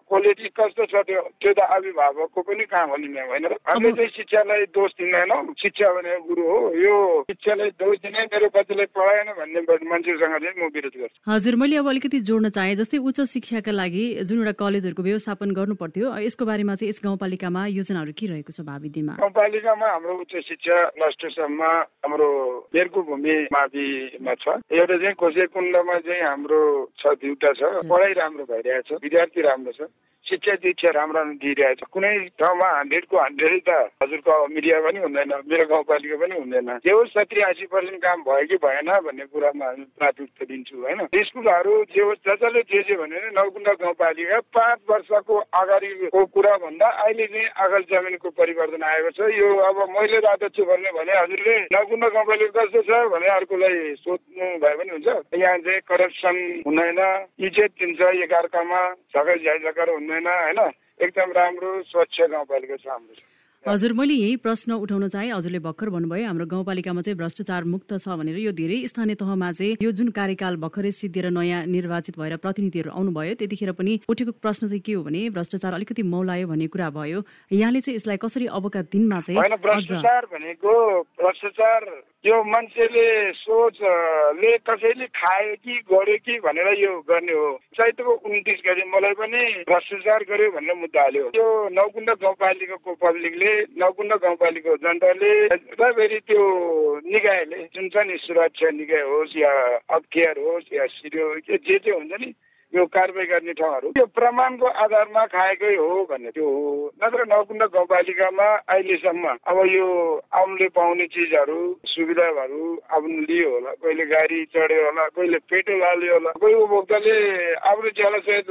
क्वालिटी 0.10 0.48
कस्तो 0.58 0.86
छ 0.90 0.94
त्यो 1.06 1.22
त्यो 1.38 1.52
त 1.54 1.60
अभिभावकको 1.70 2.42
पनि 2.42 2.66
काम 2.74 2.90
हो 2.90 2.98
नि 2.98 3.08
होइन? 3.14 3.46
हामीले 3.70 3.92
चाहिँ 3.94 4.10
शिक्षालाई 4.18 4.66
दोष 4.74 4.92
दिँदैनौँ। 5.00 5.42
शिक्षा 5.62 5.88
भनेको 5.94 6.24
गुरु 6.30 6.44
हो। 6.50 6.58
यो 6.82 6.96
शिक्षालाई 7.30 7.70
दोष 7.78 7.98
दिने 8.04 8.24
मेरो 8.34 8.48
बच्चालाई 8.58 8.86
पढाएन 8.98 9.30
भन्ने 9.40 9.62
मान्छेसँग 9.90 10.36
चाहिँ 10.40 10.56
म 10.58 10.70
विरोध 10.74 10.96
गर्छु। 10.98 11.32
हजुर 11.32 11.56
मैले 11.62 11.76
अब 11.78 11.88
अलिकति 11.90 12.20
जोड्न 12.26 12.50
चाहेँ 12.50 12.76
जस्तै 12.82 12.98
उच्च 12.98 13.22
शिक्षाका 13.30 13.72
लागि 13.72 14.06
जुन 14.26 14.38
एउटा 14.40 14.54
कलेजहरूको 14.58 15.04
व्यवस्थापन 15.04 15.50
गर्नु 15.54 15.76
पर्थ्यो 15.78 16.08
यसको 16.26 16.46
बारेमा 16.46 16.76
चाहिँ 16.76 16.90
यस 16.90 17.00
गाउँपालिकामा 17.06 17.62
योजनाहरू 17.78 18.14
के 18.18 18.26
रहेको 18.34 18.52
छ 18.52 18.66
भावी 18.66 18.90
दिनमा 18.90 19.14
गाउँपालिकामा 19.22 19.88
हाम्रो 19.94 20.14
उच्च 20.26 20.34
शिक्षा 20.50 20.78
लस्टरसम्म 20.98 21.62
हाम्रो 22.02 22.30
बेरको 22.74 23.00
भूमि 23.10 23.36
माविमा 23.54 24.34
छ। 24.42 24.58
एउटा 24.74 24.96
चाहिँ 24.98 25.16
कोसे 25.22 25.46
कुण्डमा 25.54 25.98
चाहिँ 26.02 26.22
हाम्रो 26.24 26.62
छ 26.98 27.14
दुईवटा 27.22 27.52
छ। 27.54 27.62
पढाइ 27.86 28.14
राम्रो 28.20 28.44
भइरहेछ 28.50 28.92
विद्यार्थी 29.04 29.42
राम्रो 29.42 29.72
छ। 29.78 29.82
शिक्षा 30.26 30.54
दीक्षा 30.62 30.90
राम्रो 30.94 31.22
दिइरहेछ। 31.42 31.80
कुनै 31.90 32.14
ठाउँमा 32.38 32.68
हन्ड्रेडको 32.70 33.18
हन्ड्रेडै 33.18 33.60
त 33.66 33.70
हजुरको 34.04 34.34
मिडिया 34.54 34.78
पनि 34.86 35.00
हुँदैन 35.02 35.32
मेरो 35.50 35.66
गाउँपालिका 35.70 36.18
पनि 36.22 36.36
हुँदैन। 36.38 36.70
त्यो 36.86 36.98
सत्री 37.10 37.42
असी 37.42 37.66
पर्सेन्ट 37.66 37.98
काम 38.04 38.22
भयो 38.28 38.46
कि 38.46 38.58
भएन 38.62 38.92
भन्ने 39.06 39.26
कुरामा 39.26 39.68
प्राथमिकता 39.98 40.46
दिन्छु 40.46 40.76
होइन? 40.78 41.00
स्कुलहरू 41.10 41.74
जे 41.90 42.04
जसले 42.30 42.62
जे 42.62 42.82
जे 42.86 42.96
भने 43.02 43.18
नौकुण्ड 43.40 43.70
गाउँपालिका 43.82 44.40
पाँच 44.54 44.80
वर्षको 44.90 45.36
अगाडिको 45.62 46.26
कुरा 46.30 46.54
भन्दा 46.62 46.88
अहिले 47.10 47.26
चाहिँ 47.26 47.48
अगाडि 47.66 47.90
जमिनको 47.90 48.30
परिवर्तन 48.30 48.84
आएको 48.86 49.10
छ। 49.18 49.34
यो 49.34 49.48
अब 49.66 49.78
मैले 49.98 50.20
राजदक्ष 50.30 50.62
भन्ने 50.70 50.92
भने 51.00 51.14
हजुरले 51.18 51.58
नौकुण्ड 51.74 52.06
गाउँपालिका 52.06 52.54
कस्तो 52.60 52.82
छ 52.86 53.02
भने 53.10 53.34
अर्कोलाई 53.34 53.96
सोध्नु 54.06 54.46
भए 54.62 54.76
पनि 54.78 54.90
हुन्छ। 54.94 55.10
यहाँ 55.42 55.58
चाहिँ 55.58 55.82
करप्सन 55.90 56.38
हुँदैन 56.70 57.02
इज्जत 57.50 57.72
दिन्छ 57.82 58.02
एकअर्कामा 58.30 58.82
झगडा 59.10 59.58
झगडा 59.58 59.89
हुँदैन 59.90 60.28
होइन? 60.28 60.60
एकदम 61.02 61.32
राम्रो 61.32 61.82
स्वच्छ 61.90 62.18
गाउँपालिका 62.22 62.76
छ 62.76 62.88
हाम्रो। 62.88 63.28
हजुर 63.66 63.92
मैले 63.94 64.14
यही 64.14 64.36
प्रश्न 64.40 64.72
उठाउन 64.74 65.08
चाहे। 65.12 65.30
हजुरले 65.30 65.60
भर्खर 65.60 65.90
भन्नुभयो 65.92 66.28
हाम्रो 66.28 66.46
गाउँपालिकामा 66.48 67.02
चाहिँ 67.02 67.18
भ्रष्टाचार 67.20 67.64
मुक्त 67.68 67.92
छ 68.00 68.16
भनेर। 68.16 68.38
यो 68.40 68.52
धेरै 68.56 68.88
स्थानीय 68.88 69.16
तहमा 69.20 69.52
चाहिँ 69.52 69.76
यो 69.84 69.92
जुन 69.92 70.10
कार्यकाल 70.16 70.56
भर्खरै 70.64 70.92
सिद्धिएर 70.92 71.28
नयाँ 71.36 71.66
निर्वाचित 71.68 72.16
भएर 72.20 72.36
प्रतिनिधिहरू 72.40 72.90
आउनुभयो 72.92 73.34
त्यतिखेर 73.36 73.72
पनि 73.76 74.00
उठेको 74.08 74.32
प्रश्न 74.40 74.68
चाहिँ 74.68 74.80
के 74.80 74.94
हो 74.96 75.04
भने 75.04 75.30
भ्रष्टाचार 75.36 75.74
अलिकति 75.76 76.04
मौलायो 76.08 76.48
भन्ने 76.48 76.68
कुरा 76.72 76.90
भयो। 76.90 77.20
यहाँले 77.52 77.80
चाहिँ 77.84 77.96
यसलाई 78.00 78.18
कसरी 78.24 78.48
अबका 78.48 78.82
दिनमा 78.96 79.20
चाहिँ 79.28 79.60
भ्रष्टाचार 79.60 80.26
भनेको 80.32 80.72
भ्रष्टाचार 81.20 81.82
यो 82.26 82.36
मान्छेले 82.44 83.32
सोचले 83.32 84.52
कसैले 84.68 85.06
खायो 85.08 85.54
कि 85.56 85.74
गर्यो 85.88 86.18
कि 86.20 86.34
भनेर 86.44 86.68
यो 86.80 86.92
गर्ने 87.08 87.32
हो। 87.32 87.48
चैतको 87.80 88.12
उन्तिस 88.12 88.60
गरी 88.66 88.84
मलाई 88.92 89.14
पनि 89.16 89.44
भ्रष्टाचार 89.64 90.24
गर्यो 90.28 90.52
भनेर 90.52 90.76
मुद्दा 90.76 91.02
हाल्यो। 91.02 91.26
यो 91.36 91.48
नौकुण्ड 91.72 92.10
गाउँपालिकाको 92.20 92.96
पब्लिकले 93.00 93.52
नौकुण्ड 93.80 94.14
गाउँपालिकाको 94.20 94.78
जनताले 94.84 95.32
फेरि 95.80 96.20
त्यो 96.28 96.44
निकायले 97.08 97.64
जुन 97.72 97.88
छ 97.88 98.04
नि 98.04 98.18
सुरक्षा 98.28 98.70
निकाय 98.76 99.04
होस् 99.08 99.38
या 99.38 99.54
अख्तियार 99.90 100.44
होस् 100.44 100.74
या 100.76 100.86
सिरियो 101.00 101.34
जे 101.40 101.78
जे 101.80 101.92
हुन्छ 101.92 102.20
नि 102.20 102.34
यो 102.74 102.86
कारवाही 102.86 103.26
गर्ने 103.28 103.54
ठाउँहरू। 103.58 103.90
त्यो 103.98 104.06
प्रमाणको 104.14 104.68
आधारमा 104.84 105.26
खाएकै 105.26 105.76
हो 105.76 106.06
भन्ने 106.10 106.30
त्यो 106.30 106.46
हो। 106.46 106.92
नत्र 107.02 107.24
नकुण्ड 107.26 107.64
गाउँपालिकामा 107.74 108.48
अहिलेसम्म 108.70 109.26
अब 109.50 109.58
यो 109.74 109.88
आउनुले 110.38 110.68
पाउने 110.78 111.06
चिजहरू 111.10 111.60
सुविधाहरू 111.90 112.62
आफ्नो 112.94 113.20
लियो 113.26 113.50
होला। 113.50 113.72
कहिले 113.82 114.06
गाडी 114.06 114.46
चढ्यो 114.54 114.86
होला 114.86 115.08
कहिले 115.18 115.38
पेट्रोल 115.50 115.82
हाल्यो 115.84 116.14
होला। 116.14 116.32
कोही 116.38 116.54
उपभोक्ताले 116.54 117.16
आफ्नो 117.58 117.90
ज्याला 117.90 118.20
सहित 118.20 118.50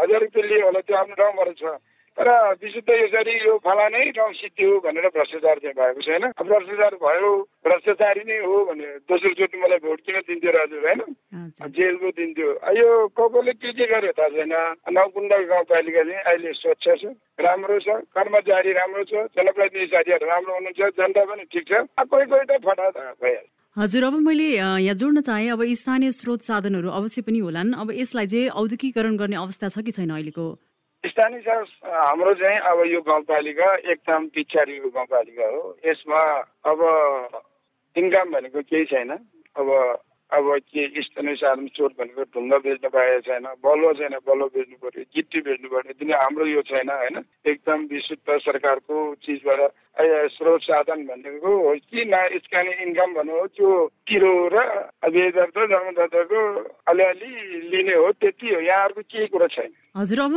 हजार 0.00 0.20
रुपियाँ 0.22 0.48
लियो 0.48 0.64
होला 0.66 0.80
त्यो 0.80 0.96
आफ्नो 0.96 1.14
ठाउँबाट 1.20 1.48
छ। 1.60 1.76
तर 2.18 2.28
विशुद्ध 2.62 2.90
यसरी 2.92 3.34
यो 3.44 3.52
फलानै 3.64 4.04
ठाउँ 4.16 4.32
सिद्धियो 4.38 4.78
भनेर 4.84 5.06
भ्रष्टाचार 5.14 5.58
चाहिँ 5.64 5.74
भएको 5.76 6.00
छैन 6.06 6.24
भ्रष्टाचार 6.48 6.94
भयो 7.04 7.30
भ्रष्टाचारी 7.64 8.22
नै 8.28 8.38
हो 8.44 8.56
भने 8.68 8.88
दोस्रो 9.08 9.32
चोटि 9.38 9.56
मलाई 9.58 9.78
भोट 9.84 10.00
किन 10.06 10.18
दिन्थ्यो 10.28 10.52
हजुर 10.52 10.82
होइन? 10.86 11.00
जेलको 11.72 12.08
दिन्थ्यो। 12.18 12.50
यो 12.78 12.88
को 13.16 13.28
कोले 13.32 13.52
के 13.52 13.72
के 13.72 13.86
गर्यो 13.92 14.12
थाहा 14.18 14.28
छैन। 14.28 14.52
नौकुण्ड 14.92 15.32
गाउँपालिका 15.52 16.02
चाहिँ 16.02 16.22
अहिले 16.32 16.52
स्वच्छ 16.60 16.86
छ 17.00 17.14
राम्रो 17.40 17.78
छ 17.80 17.96
कर्मचारी 18.12 18.72
राम्रो 18.72 19.04
छ 19.08 19.24
जनप्रतिनिधि 19.38 19.86
साथीहरू 19.94 20.26
राम्रो 20.28 20.52
हुनुहुन्छ 20.54 20.80
जनता 21.00 21.24
पनि 21.32 21.44
ठिक 21.52 21.64
छ। 21.68 21.80
कोही 22.12 22.26
कोही 22.28 22.44
त 22.44 22.60
फटा 22.66 22.90
भइहाल्छ। 22.92 23.48
हजुर 23.76 24.04
अब 24.04 24.14
मैले 24.20 24.48
यहाँ 24.52 24.94
जोड्न 25.00 25.20
चाहेँ 25.24 25.50
अब 25.52 25.64
स्थानीय 25.80 26.12
स्रोत 26.12 26.42
साधनहरू 26.44 26.88
अवश्य 26.92 27.22
पनि 27.24 27.38
होलान्। 27.38 27.72
अब 27.80 27.90
यसलाई 27.96 28.26
चाहिँ 28.26 28.48
औद्योगिकरण 28.62 29.16
गर्ने 29.16 29.36
अवस्था 29.44 29.68
छ 29.68 29.80
कि 29.80 29.92
छैन 29.96 30.10
अहिलेको? 30.12 30.46
स्थानीय 31.04 31.40
हाम्रो 31.82 32.34
चाहिँ 32.34 32.58
अब 32.70 32.80
यो 32.86 33.00
गाउँपालिका 33.02 33.74
एकदम 33.92 34.26
पिछाडिको 34.34 34.88
गाउँपालिका 34.90 35.46
हो। 35.50 35.62
यसमा 35.86 36.20
अब 36.70 36.80
इन्कम 37.96 38.30
भनेको 38.32 38.60
केही 38.62 38.84
छैन। 38.86 39.10
अब 39.10 39.68
अब 40.32 40.46
के 40.62 41.02
स्थानीय 41.02 41.34
साधन 41.36 41.66
चोट 41.76 41.92
भनेको 41.98 42.22
ढुङ्गा 42.22 42.58
बेच्नु 42.64 42.90
पाएको 42.90 43.20
छैन 43.26 43.44
बलुवा 43.64 43.92
छैन 43.98 44.14
बलुवा 44.26 44.48
बेच्नु 44.54 44.76
पर्यो 44.78 45.04
गिट्टी 45.14 45.40
बेच्नु 45.42 45.68
पर्यो। 45.68 45.92
किन 45.98 46.12
हाम्रो 46.14 46.46
यो 46.46 46.62
छैन 46.70 46.90
होइन? 46.90 47.16
एकदम 47.46 47.78
विशुद्ध 47.92 48.38
सरकारको 48.46 48.96
चिजबाट 49.26 49.60
स्रोत 49.96 50.60
साधन 50.62 51.04
भनेको 51.06 51.50
हो 51.62 51.74
कि 51.74 52.04
न 52.04 52.14
स्क्यानिङ 52.40 52.76
इन्कम 52.88 53.14
भन्नु 53.14 53.32
हो 53.32 53.46
त्यो 53.46 53.70
किरो 54.08 54.32
र 54.52 54.56
बेदर 55.04 55.66
जन्मदाताको 55.68 56.40
अलिअलि 56.88 57.30
लिने 57.72 57.94
हो 57.94 58.10
त्यति 58.12 58.54
हो। 58.54 58.60
यहाँहरूको 58.60 59.02
केही 59.02 59.26
कुरो 59.26 59.46
छैन। 59.46 59.70
हजुर 59.96 60.20
अब 60.20 60.34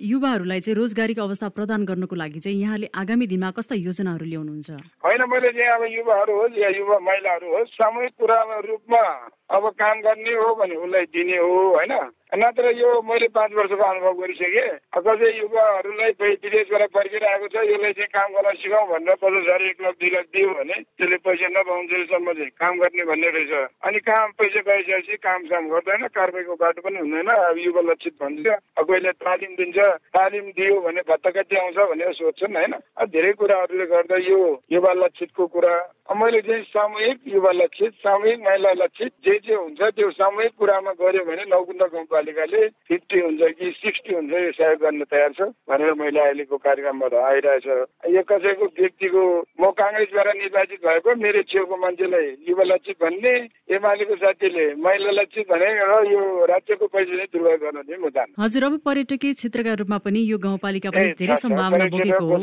युवाहरूलाई 0.00 0.60
चाहिँ 0.60 0.76
रोजगारीको 0.76 1.22
अवस्था 1.22 1.48
प्रदान 1.48 1.84
गर्नको 1.84 2.16
लागि 2.16 2.40
चाहिँ 2.40 2.60
यहाँले 2.60 2.88
आगामी 2.94 3.26
दिनमा 3.26 3.50
कस्ता 3.56 3.74
योजनाहरू 3.74 4.24
ल्याउनुहुन्छ? 4.26 4.70
होइन 5.00 5.20
मैले 5.32 5.50
चाहिँ 5.56 5.70
अब 5.72 5.82
युवाहरू 5.88 6.32
होस् 6.40 6.58
या 6.58 6.68
युवा 6.68 6.98
महिलाहरू 7.00 7.56
होस् 7.56 7.74
सामूहिक 7.80 8.12
कुरामा 8.20 8.58
रूपमा 8.68 9.02
अब 9.50 9.68
काम 9.76 10.00
गर्ने 10.00 10.34
हो 10.34 10.54
भने 10.54 10.74
उसलाई 10.76 11.04
दिने 11.14 11.36
हो 11.36 11.54
होइन? 11.74 11.92
नत्र 12.34 12.70
यो 12.74 12.90
मैले 13.06 13.26
पाँच 13.30 13.52
वर्षको 13.54 13.84
अनुभव 13.84 14.12
गरिसकेँ 14.20 14.68
कसै 14.96 15.28
युवाहरूलाई 15.38 16.10
विदेशबाट 16.20 16.82
फर्किरहेको 16.94 17.46
छ 17.46 17.56
यसलाई 17.68 17.92
चाहिँ 17.92 18.08
काम 18.10 18.32
गर्न 18.34 18.54
सिकाउँ 18.58 18.88
भनेर 18.88 19.14
पचास 19.14 19.36
हजार 19.36 19.62
एक 19.62 19.82
लाख 19.82 19.94
दुई 20.00 20.10
लाख 20.10 20.24
दियो 20.34 20.50
भने 20.54 20.74
त्यसले 20.82 21.16
पैसा 21.22 21.48
नपाउँछसम्म 21.54 22.32
चाहिँ 22.32 22.50
काम 22.58 22.78
गर्ने 22.80 23.04
भन्ने 23.04 23.30
रहेछ। 23.36 23.52
अनि 23.86 23.98
काम 24.08 24.30
पैसा 24.34 24.60
पाइसकेपछि 24.66 25.16
काम 25.22 25.46
साम 25.46 25.68
गर्दैन 25.70 26.06
कारबाहीको 26.10 26.54
बाटो 26.64 26.80
पनि 26.82 26.98
हुँदैन 26.98 27.28
अब 27.28 27.58
युवा 27.58 27.82
लक्षित 27.92 28.14
भन्छ 28.22 28.46
कोहीले 28.82 29.12
तालिम 29.22 29.52
दिन्छ 29.54 29.78
तालिम 30.18 30.50
दियो 30.58 30.80
भने 30.80 31.02
भत्ता 31.06 31.30
कति 31.30 31.56
आउँछ 31.56 31.78
भनेर 31.92 32.12
सोध्छन् 32.14 32.56
होइन? 32.56 32.74
धेरै 33.14 33.32
कुराहरूले 33.38 33.86
गर्दा 33.86 34.16
यो 34.26 34.40
युवा 34.72 34.92
लक्षितको 35.04 35.46
कुरा। 35.46 35.74
मैले 36.14 36.40
चाहिँ 36.40 36.62
सामूहिक 36.74 37.18
युवा 37.26 37.52
लक्षित 37.52 37.92
सामूहिक 38.02 38.38
महिला 38.40 38.72
लक्षित 38.82 39.12
जे 39.34 39.40
जे 39.46 39.54
हुन्छ 39.54 39.82
त्यो 39.98 40.10
सामूहिक 40.14 40.52
कुरामा 40.58 40.92
गऱ्यो 40.94 41.22
भने 41.26 41.44
नौकुण्ड 41.50 41.82
गाउँपालिकाले 41.92 42.60
फिफ्टी 42.88 43.18
हुन्छ 43.20 43.42
कि 43.58 43.70
सिक्सटी 43.82 44.14
हुन्छ 44.14 44.32
यो 44.32 44.50
सहयोग 44.54 44.78
गर्न 44.78 45.02
तयार 45.10 45.32
छ 45.34 45.50
भनेर 45.66 45.92
मैले 45.98 46.20
अहिलेको 46.20 46.56
कार्यक्रमबाट 46.62 47.14
आइरहेछ। 47.18 47.66
यो 48.14 48.22
कसैको 48.30 48.64
व्यक्तिको 48.78 49.22
म 49.58 49.70
काङ्ग्रेसबाट 49.74 50.28
निर्वाचित 50.38 50.80
भएको 50.86 51.14
मेरो 51.24 51.42
छेउको 51.50 51.76
मान्छेलाई 51.82 52.28
युवा 52.48 52.64
लक्षित 52.70 52.96
भन्ने 53.02 53.34
एमालेको 53.74 54.14
साथीले 54.22 54.66
महिला 54.86 55.10
लक्षित 55.18 55.50
भने 55.50 55.68
र 55.82 55.98
यो 56.14 56.22
राज्यको 56.52 56.86
पैसा 56.94 57.16
चाहिँ 57.18 57.28
दुर्गा 57.34 57.56
गर्न 57.64 57.82
चाहिँ 57.82 58.00
म 58.04 58.08
जान्छु 58.14 58.42
हजुर 58.42 58.64
अब 58.64 58.78
पर्यटकीय 58.86 59.32
क्षेत्रका 59.34 59.72
रूपमा 59.82 59.98
पनि 60.06 60.20
यो 60.30 60.38
गाउँपालिका 60.46 60.90
पनि 60.94 61.10
धेरै 61.18 61.36
सम्भावना 61.42 61.86
बोकेको 61.90 62.24
हो। 62.30 62.38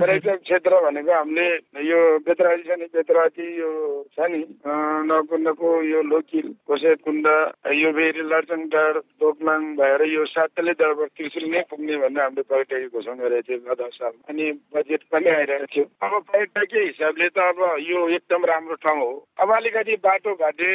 पर्यटक 0.00 0.40
क्षेत्र 0.48 0.72
भनेको 0.88 1.12
हामीले 1.12 1.48
यो 1.92 2.00
बेतराजी 2.24 2.62
छ 2.64 2.80
नि 2.80 2.86
बेतराजी 2.96 3.46
यो 3.60 3.70
छ 4.16 4.32
नि 4.32 4.40
नकुण्डको 5.10 5.70
यो 5.82 5.97
लोकिल 6.02 6.48
कोसे 6.66 6.94
कुण्ड 7.04 7.26
यो 7.74 7.90
फेरि 7.92 8.22
लर्चङटार 8.32 8.98
दोकलाङ 9.20 9.62
भएर 9.76 10.02
यो 10.08 10.24
सातले 10.26 10.72
दरबार 10.80 11.08
त्रिशुल 11.16 11.46
नै 11.50 11.62
पुग्ने 11.70 11.96
भनेर 11.96 12.22
हामीले 12.22 12.42
पर्यटकीय 12.42 12.86
घोषणा 12.88 13.14
गरेको 13.22 13.42
थियो 13.48 13.58
गत 13.68 13.80
साल। 13.94 14.12
अनि 14.28 14.44
बजेट 14.74 15.02
पनि 15.12 15.30
आइरहेको 15.30 15.66
थियो। 15.74 15.84
अब 16.02 16.12
पर्यटकीय 16.32 16.84
हिसाबले 16.84 17.28
त 17.28 17.38
अब 17.38 17.58
यो 17.88 18.08
एकदम 18.18 18.44
राम्रो 18.52 18.74
ठाउँ 18.84 19.00
हो। 19.00 19.12
अब 19.40 19.54
अलिकति 19.56 19.96
बाटो 20.04 20.34
घाटे 20.34 20.70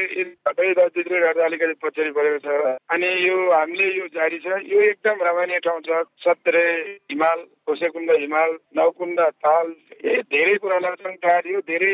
रजित्रै 0.80 1.20
गर्दा 1.20 1.46
अलिकति 1.46 1.74
पछाडि 1.84 2.12
परेको 2.12 2.40
छ। 2.46 2.78
अनि 2.94 3.10
यो 3.28 3.38
हामीले 3.52 3.88
यो 3.98 4.08
जारी 4.14 4.38
छ। 4.40 4.62
यो 4.74 4.80
एकदम 4.90 5.18
रमाइने 5.28 5.60
ठाउँ 5.66 5.82
छ। 5.88 6.04
सत्रे 6.24 6.64
हिमाल 7.12 7.40
कोसेकुण्ड 7.68 8.12
हिमाल 8.20 8.58
नौकुण्ड 8.78 9.20
ताल 9.46 9.68
ए 10.04 10.22
धेरै 10.34 10.56
कुरा 10.64 10.78
लचङटार 10.86 11.48
यो 11.48 11.60
धेरै 11.70 11.94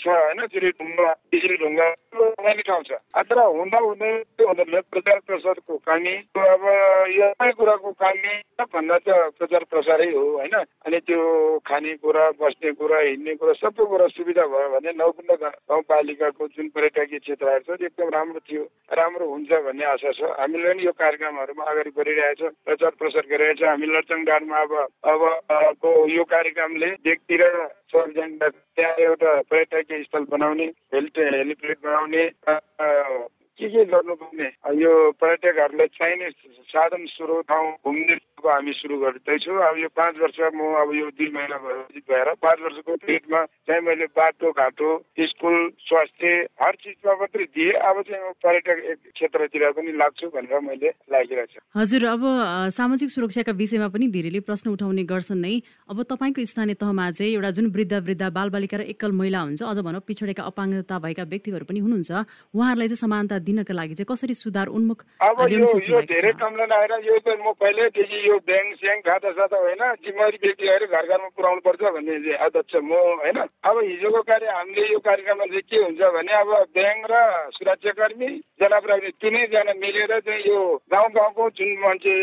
छ 0.00 0.08
होइन 0.08 0.46
चिरी 0.54 0.70
ढुङ्गा 0.80 1.10
बिजुली 1.32 1.56
ढुङ्गा 1.62 1.88
रमाइने 2.14 2.62
ठाउँ 2.62 2.82
छ। 2.88 2.92
तर 3.28 3.38
हुँदा 3.38 3.78
हुँदै 3.84 4.12
हुँदैन 4.40 4.80
प्रचार 4.90 5.18
प्रसारको 5.26 5.76
कमी 5.88 6.14
अब 6.44 6.64
एउटै 6.68 7.50
कुराको 7.58 7.92
कमी 8.02 8.34
भन्दा 8.74 8.98
त 8.98 9.08
प्रचार 9.38 9.64
प्रसारै 9.70 10.08
हो 10.12 10.22
होइन। 10.38 10.54
अनि 10.86 10.98
त्यो 11.06 11.20
खानेकुरा 11.66 12.24
बस्ने 12.40 12.72
कुरा 12.80 12.98
हिँड्ने 13.00 13.34
कुरा 13.34 13.52
सबै 13.60 13.84
कुरा 13.92 14.06
सुविधा 14.16 14.46
भयो 14.54 14.68
भने 14.74 14.92
नौकुण्ड 14.98 15.32
गाउँपालिकाको 15.42 16.48
जुन 16.56 16.68
पर्यटकीय 16.74 17.18
क्षेत्रहरू 17.18 17.76
छ 17.76 17.82
एकदम 17.82 18.08
राम्रो 18.16 18.40
थियो 18.48 18.64
राम्रो 18.94 19.28
हुन्छ 19.28 19.50
भन्ने 19.66 19.84
आशा 19.92 20.12
छ। 20.12 20.32
हामीले 20.40 20.68
पनि 20.72 20.86
यो 20.86 20.92
कार्यक्रमहरूमा 21.02 21.64
अगाडि 21.64 21.90
बढिरहेछ 21.98 22.42
प्रचार 22.64 22.92
प्रसार 23.00 23.24
गरिरहेछ। 23.32 23.62
हामी 23.64 23.86
लचङडारमा 23.86 24.58
अब 24.64 24.72
अब 25.04 25.22
यो 26.10 26.24
कार्यक्रमले 26.24 26.86
व्यक्ति 26.86 27.34
र 27.36 27.68
त्यहाँ 27.94 28.94
एउटा 28.98 29.40
पर्यटकीय 29.50 30.02
स्थल 30.02 30.24
बनाउने 30.24 30.64
हेलिप्याड 30.94 31.76
बनाउने 31.84 32.30
के 32.48 33.68
के 33.68 33.84
गर्नुपर्ने? 33.84 34.48
यो 34.82 35.12
पर्यटकहरूलाई 35.12 35.86
चाहिने 35.86 36.30
साधन 36.72 37.06
स्रोत 37.06 37.44
ठाउँ 37.44 37.72
घुम्ने 37.84 38.16
हामी 38.44 38.72
सुरु 38.76 38.96
गर्दैछौँ। 39.00 39.56
अब 39.68 39.76
यो 39.78 39.88
पाँच 39.96 40.14
वर्ष 40.20 40.38
म 40.54 40.60
अब 40.82 40.90
यो 40.94 41.06
दुई 41.16 41.30
महिना 41.32 41.56
भएर 41.58 42.28
पाँच 42.44 42.58
वर्षको 42.60 42.96
पिरियडमा 42.96 43.40
चाहिँ 43.66 43.82
मैले 43.82 44.06
बाटो 44.12 44.50
घाटो 44.52 44.88
स्कुल 45.16 45.56
स्वास्थ्य 45.80 46.28
हर 46.60 46.74
चिजमा 46.82 47.12
मात्रै 47.20 47.44
दिएँ। 47.56 47.72
अब 47.72 48.02
चाहिँ 48.04 48.20
म 48.20 48.32
पर्यटक 48.44 48.76
क्षेत्रतिर 49.14 49.70
पनि 49.72 49.92
लाग्छु 49.96 50.26
भनेर 50.34 50.60
मैले 50.60 50.88
लागिरहेको 51.12 51.52
छु। 51.52 51.60
हजुर 51.80 52.04
अब 52.04 52.22
सामाजिक 52.74 53.10
सुरक्षाका 53.10 53.52
विषयमा 53.52 53.88
पनि 53.88 54.06
धेरैले 54.12 54.40
प्रश्न 54.44 54.70
उठाउने 54.70 55.04
गर्छन् 55.08 55.40
नै। 55.40 55.54
अब 55.88 56.02
तपाईँको 56.04 56.44
स्थानीय 56.44 56.74
तहमा 56.76 57.10
चाहिँ 57.16 57.32
एउटा 57.34 57.50
जुन 57.56 57.66
वृद्ध 57.72 57.92
वृद्ध 57.92 58.22
बालबालिका 58.28 58.76
र 58.76 58.82
एकल 58.92 59.12
महिला 59.12 59.40
हुन्छ 59.40 59.62
अझ 59.62 59.78
भनौँ 59.80 60.04
पिछडेका 60.04 60.42
अपाङ्गता 60.52 60.98
भएका 60.98 61.24
व्यक्तिहरू 61.32 61.64
पनि 61.64 61.80
हुनुहुन्छ 61.80 62.10
उहाँहरूलाई 62.52 62.88
चाहिँ 62.92 63.00
समानता 63.00 63.38
दिनका 63.48 63.74
लागि 63.74 63.94
चाहिँ 63.94 64.08
कसरी 64.12 64.34
सुधार 64.34 64.68
उन्मुख 64.68 64.98
अब 65.24 65.40
यो 65.48 66.02
धेरै 66.12 66.32
कमला 66.36 66.64
आएर 66.76 66.92
यो 67.08 67.18
त 67.24 67.40
म 67.40 67.52
पहिल्यैदेखि 67.56 68.18
यो 68.28 68.33
यो 68.34 68.38
ब्याङ्क 68.42 68.74
स्याङ्क 68.74 69.02
खाता 69.06 69.30
साता 69.32 69.56
होइन 69.56 69.82
जिम्मेवारी 70.02 70.38
व्यक्तिहरू 70.42 70.86
घर 70.88 71.06
घरमा 71.06 71.28
पुऱ्याउनु 71.30 71.60
पर्छ 71.62 71.82
भन्ने 71.94 72.34
अध्यक्ष 72.36 72.74
म 72.82 72.92
होइन? 73.14 73.38
अब 73.62 73.76
हिजोको 73.80 74.22
कार्य 74.24 74.50
हामीले 74.50 74.86
यो 74.88 74.98
कार्यक्रममा 74.98 75.46
चाहिँ 75.46 75.62
के 75.64 75.78
हुन्छ 75.78 76.00
भने 76.10 76.32
अब 76.34 76.50
ब्याङ्क 76.74 77.06
र 77.06 77.14
सुरक्षाकर्मी 77.54 78.28
जनप्रतिनिधि 78.58 79.10
तिनैजना 79.22 79.74
मिलेर 79.76 80.12
चाहिँ 80.20 80.42
यो 80.44 80.58
गाउँ 80.90 81.10
गाउँको 81.14 81.48
जुन 81.54 81.70
मान्छे 81.78 82.14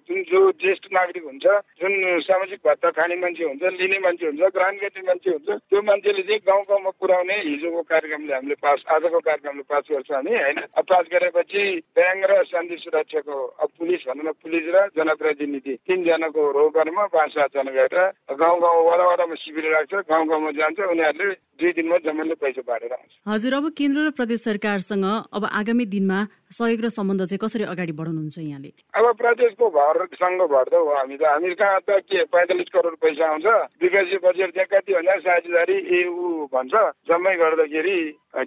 जुन 0.00 0.22
जो 0.24 0.40
ज्येष्ठ 0.56 0.88
नागरिक 0.90 1.24
हुन्छ 1.24 1.46
जुन 1.76 1.92
सामाजिक 2.22 2.60
भत्ता 2.64 2.90
खाने 2.90 3.16
मान्छे 3.16 3.44
हुन्छ 3.44 3.62
लिने 3.76 3.98
मान्छे 3.98 4.26
हुन्छ 4.26 4.52
ग्रान्ड 4.56 4.80
गर्ने 4.80 5.02
मान्छे 5.02 5.30
हुन्छ 5.30 5.48
त्यो 5.60 5.82
मान्छेले 5.82 6.22
चाहिँ 6.22 6.40
गाउँ 6.48 6.64
गाउँमा 6.64 6.90
पुर्याउने 6.96 7.36
हिजोको 7.42 7.82
कार्यक्रमले 7.92 8.34
हामीले 8.34 8.56
पास 8.64 8.84
आजको 8.88 9.20
कार्यक्रमले 9.20 9.68
पास 9.68 9.84
गर्छ 9.90 10.10
हामी 10.12 10.32
होइन? 10.38 10.60
पास 10.90 11.04
गरेपछि 11.12 11.62
ब्याङ्क 11.92 12.24
र 12.30 12.42
शान्ति 12.46 12.76
सुरक्षाको 12.80 13.36
अब 13.60 13.68
पुलिस 13.78 14.08
भनौँ 14.08 14.24
न 14.24 14.32
पुलिस 14.38 14.66
र 14.70 14.86
जनप्रतिनिधि 15.00 15.74
तिनजनाको 15.88 16.40
रोगरमा 16.52 17.04
पाँच 17.16 17.30
सातजना 17.32 17.72
गएर 17.72 17.96
गाउँ 18.36 18.58
गाउँ 18.60 18.80
वडा 18.86 19.04
वडामा 19.10 19.34
शिविर 19.40 19.64
राख्छ 19.74 19.94
गाउँ 20.12 20.26
गाउँमा 20.28 20.50
जान्छ 20.60 20.78
उनीहरूले 20.92 21.34
दुई 21.60 21.72
दिनमा 21.76 21.96
जम्मैले 22.04 22.34
पैसा 22.40 22.62
बाँडेर 22.68 22.92
आउँछ। 22.92 23.12
हजुर 23.28 23.52
अब 23.54 23.64
केन्द्र 23.78 24.00
र 24.06 24.10
प्रदेश 24.16 24.40
सरकारसँग 24.44 25.04
अब 25.32 25.44
आगामी 25.44 25.84
दिनमा 25.94 26.18
सहयोग 26.52 26.80
र 26.84 26.88
सम्बन्ध 26.88 27.24
चाहिँ 27.24 27.40
कसरी 27.40 27.64
अगाडि 27.72 27.92
बढाउनुहुन्छ 27.92 28.38
यहाँले? 28.38 28.70
अब 28.96 29.06
प्रदेशको 29.16 29.66
भरसँग 29.70 30.40
भर्दा 30.52 30.78
हो 30.78 30.94
हामी 30.94 31.16
त। 31.16 31.22
हामी 31.30 31.54
कहाँ 31.54 31.80
त 31.88 32.00
के 32.04 32.24
पैँतालिस 32.32 32.68
करोड 32.74 32.94
पैसा 33.00 33.24
आउँछ? 33.28 33.46
विकासीय 33.82 34.18
बजेट 34.24 34.50
त्यहाँ 34.54 34.68
कति 34.72 34.92
भन्दा 34.94 35.14
साझेदारी 35.20 35.76
एउ 36.00 36.48
भन्छ। 36.52 36.74
जम्मै 37.08 37.34
गर्दाखेरि 37.42 37.98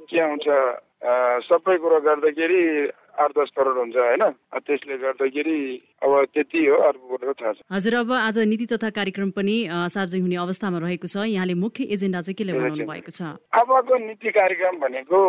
के 0.09 0.19
आउँछ? 0.19 0.47
सबै 1.47 1.75
कुरो 1.83 1.99
गर्दाखेरि 2.01 2.61
आठ 3.23 3.31
दस 3.39 3.49
करोड 3.57 3.77
हुन्छ 3.77 3.95
होइन? 3.95 4.23
त्यसले 4.67 4.97
गर्दाखेरि 5.03 5.59
अब 6.03 6.11
त्यति 6.33 6.65
हो 6.65 6.75
अर्को 6.87 7.05
कुरो 7.07 7.33
थाहा 7.33 7.53
छ। 7.53 7.59
हजुर 7.71 7.93
अब 7.95 8.11
आज 8.11 8.37
नीति 8.51 8.65
तथा 8.73 8.89
कार्यक्रम 8.99 9.29
पनि 9.31 9.55
सार्वजनिक 9.69 10.23
हुने 10.23 10.35
अवस्थामा 10.43 10.77
रहेको 10.83 11.07
छ। 11.07 11.15
यहाँले 11.31 11.53
मुख्य 11.63 11.83
एजेन्डा 11.95 12.21
चाहिँ 12.21 12.35
के 12.35 12.43
बनाउनु 12.51 12.85
भएको 12.85 13.11
छ? 13.11 13.21
अबको 13.53 13.93
नीति 14.07 14.29
कार्यक्रम 14.39 14.75
भनेको 14.83 15.19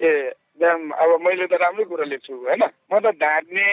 ए 0.00 0.10
अब 0.56 1.10
मैले 1.20 1.46
त 1.46 1.54
राम्रै 1.60 1.84
कुरा 1.84 2.04
लेख्छु 2.10 2.34
होइन? 2.34 2.62
म 2.64 2.94
त 2.98 3.12
ढाँट्ने 3.20 3.66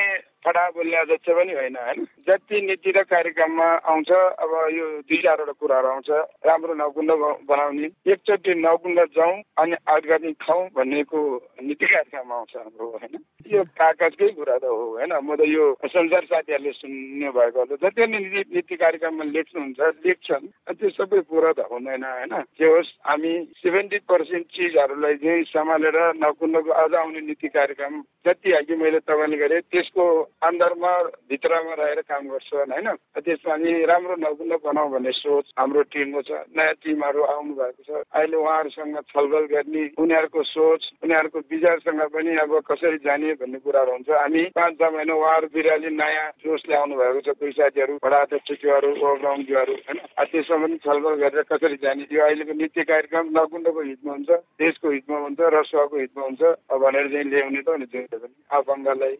फटा 0.46 0.70
बोल्ने 0.70 0.98
अध्यक्ष 0.98 1.30
पनि 1.30 1.54
होइन 1.54 1.76
होइन? 1.78 2.06
जति 2.28 2.62
नीति 2.62 2.92
र 2.92 3.04
कार्यक्रममा 3.06 3.66
आउँछ 3.86 4.12
अब 4.12 4.52
यो 4.72 4.86
दुई 5.02 5.18
चारवटा 5.18 5.52
कुराहरू 5.52 5.88
आउँछ 5.88 6.10
राम्रो 6.46 6.74
नौकुण्ड 6.74 7.12
बनाउने 7.48 7.88
एकचोटि 8.12 8.54
नौकुण्ड 8.60 9.00
जाउँ 9.16 9.42
अनि 9.58 9.76
अर्ग्यानिक 9.88 10.36
खाउँ 10.42 10.68
भन्नेको 10.76 11.20
नीति 11.64 11.86
कार्यक्रम 11.86 12.32
आउँछ 12.34 12.56
हाम्रो 12.56 12.88
होइन? 12.94 13.16
यो 13.50 13.64
कागजकै 13.64 14.30
कुरा 14.30 14.58
त 14.58 14.66
हो 14.66 14.84
होइन? 14.90 15.14
म 15.20 15.36
त 15.36 15.48
यो 15.48 15.64
संसार 15.86 16.24
साथीहरूले 16.26 16.72
सुन्ने 16.74 17.30
भएको 17.32 17.66
जति 17.78 18.08
नै 18.08 18.20
नीति 18.20 18.44
नीति 18.56 18.76
कार्यक्रममा 18.76 19.24
लेख्नुहुन्छ 19.24 19.80
लेख्छन् 20.06 20.48
त्यो 20.74 20.90
सबै 20.90 21.20
पुरा 21.30 21.52
त 21.54 21.68
हुँदैन 21.72 22.04
होइन? 22.04 22.34
के 22.58 22.66
होस् 22.66 22.92
हामी 23.08 23.34
सेभेन्टी 23.58 23.98
पर्सेन्ट 24.10 24.46
चिजहरूलाई 24.48 25.16
चाहिँ 25.16 25.44
सम्हालेर 25.46 25.98
नकुण्डको 26.18 26.72
अझ 26.74 26.94
आउने 26.94 27.22
नीति 27.22 27.48
कार्यक्रम 27.50 28.02
जति 28.26 28.52
अघि 28.54 28.76
मैले 28.76 29.00
तपाईँले 29.00 29.38
गरेँ 29.38 29.62
त्यसको 29.72 30.06
अन्दरमा 30.42 30.92
भित्रमा 31.30 31.74
रहेर 31.74 32.02
काम 32.02 32.28
गर्छन् 32.28 32.72
होइन? 32.72 32.90
त्यसमा 33.18 33.52
हामी 33.54 33.72
राम्रो 33.86 34.16
नकुण्ड 34.20 34.54
बनाऊ 34.66 34.90
भन्ने 34.90 35.12
सोच 35.12 35.46
हाम्रो 35.60 35.82
टिमको 35.94 36.22
छ। 36.22 36.32
नयाँ 36.58 36.74
टिमहरू 36.84 37.22
आउनु 37.24 37.54
भएको 37.54 37.82
छ। 37.84 37.90
अहिले 38.12 38.38
उहाँहरूसँग 38.38 38.98
छलफल 39.10 39.46
गर्ने 39.54 39.84
उनीहरूको 39.98 40.44
सोच 40.44 40.82
उनीहरूको 41.04 41.40
विचारसँग 41.52 42.02
पनि 42.13 42.32
अब 42.44 42.52
कसरी 42.68 42.98
जाने 43.06 43.34
भन्ने 43.40 43.60
कुराहरू 43.60 43.92
हुन्छ। 43.92 44.10
हामी 44.10 44.44
पाँच 44.58 44.74
छ 44.80 44.92
महिना 44.94 45.13
उहाँहरू 45.13 45.48
बिराली 45.54 45.90
नयाँ 45.96 46.28
जोस 46.44 46.63
ल्याउनु 46.70 46.96
भएको 46.96 47.22
छ। 47.22 47.30
कोही 47.40 47.52
साथीहरू 47.52 47.94
बडा 48.04 48.18
अध्यक्षज्यूहरू 48.18 48.90
ओभरग्राउन्डज्यूहरू 48.94 49.74
होइन? 49.74 50.00
त्यसमा 50.34 50.58
पनि 50.58 50.78
छलफल 50.86 51.16
गरेर 51.24 51.44
कसरी 51.52 51.78
जाने? 51.84 52.08
यो 52.12 52.22
अहिलेको 52.24 52.54
नित्य 52.54 52.84
कार्यक्रम 52.84 53.25
नकुण्डको 53.38 53.82
हितमा 53.82 54.12
हुन्छ 54.13 54.30
देशको 54.60 54.88
हितमा 54.92 55.18
हुन्छ 55.18 55.40
रसुवाको 55.40 55.98
हितमा 55.98 56.24
हुन्छ। 56.24 56.42
भनेर 56.84 57.08
चाहिँ 57.12 57.25
ल्याउने 57.25 57.62
त 57.62 57.70
नि 57.80 57.86
त्यो 57.86 58.18
पनि 58.20 58.36
अपाङ्गलाई 58.52 59.16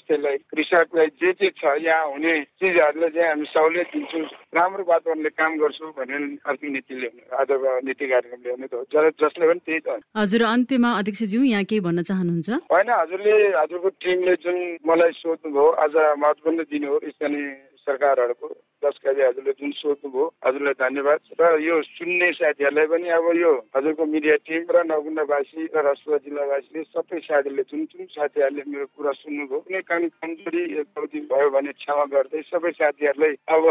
स्वास्थ्यलाई 0.00 0.36
कृषकलाई 0.50 1.06
जे 1.20 1.32
जे 1.40 1.48
छ 1.60 1.76
यहाँ 1.84 2.06
हुने 2.12 2.32
चिजहरूलाई 2.60 3.10
चाहिँ 3.10 3.28
हामी 3.28 3.46
सहुलियत 3.52 3.88
दिन्छौँ। 3.92 4.24
राम्रो 4.56 4.84
वातावरणले 4.88 5.30
काम 5.36 5.52
गर्छौँ 5.60 5.92
भनेर 5.98 6.22
अर्को 6.48 6.66
नीति 6.72 6.94
ल्याउने 7.00 7.22
आजको 7.36 7.68
नीति 7.86 8.06
कार्यक्रम 8.08 8.40
ल्याउने 8.44 8.66
त 8.66 8.74
हो। 8.74 8.84
जसले 9.20 9.46
पनि 9.46 9.60
त्यही 9.66 9.80
त 9.84 10.00
हजुर 10.16 10.42
अन्त्यमा 10.42 10.90
अध्यक्षज्यू 10.98 11.42
यहाँ 11.42 11.64
केही 11.64 11.80
भन्न 11.80 12.02
चाहनुहुन्छ? 12.08 12.48
होइन 12.72 12.88
हजुरले 12.90 13.34
हजुरको 13.60 13.88
टिमले 14.00 14.34
जुन 14.40 14.56
मलाई 14.88 15.12
सोध्नुभयो 15.20 15.68
आज 15.84 15.94
महत्वपूर्ण 16.18 16.60
दिने 16.70 16.86
हो 16.86 16.98
स्थानीय 17.04 17.46
सरकारहरूको। 17.84 18.48
दस 18.82 18.96
कहिले 19.04 19.22
हजुरले 19.22 19.52
जुन 19.52 19.70
सोध्नुभयो 19.76 20.26
हजुरलाई 20.46 20.76
धन्यवाद। 20.80 21.20
र 21.36 21.44
यो 21.60 21.74
सुन्ने 21.90 22.28
साथीहरूलाई 22.32 22.86
पनि 22.86 23.08
अब 23.12 23.26
यो 23.36 23.52
हजुरको 23.76 24.04
मिडिया 24.06 24.36
टिम 24.46 24.62
र 24.70 24.76
नगुन्डावासी 24.88 25.60
र 25.68 25.76
रसुवा 25.86 26.16
जिल्लावासीले 26.24 26.82
सबै 26.88 27.18
साथीहरूले 27.20 27.62
जुन 27.68 27.84
जुन 27.86 28.06
साथीहरूले 28.08 28.62
मेरो 28.66 28.86
कुरा 28.96 29.12
सुन्नुभयो 29.20 29.60
कुनै 29.60 29.80
कामी 29.84 30.08
कमजोरी 30.16 30.62
गल्ती 30.96 31.20
भयो 31.28 31.48
भने 31.50 31.72
क्षमा 31.76 32.04
गर्दै 32.08 32.42
सबै 32.48 32.72
साथीहरूलाई 32.72 33.34
अब 33.48 33.62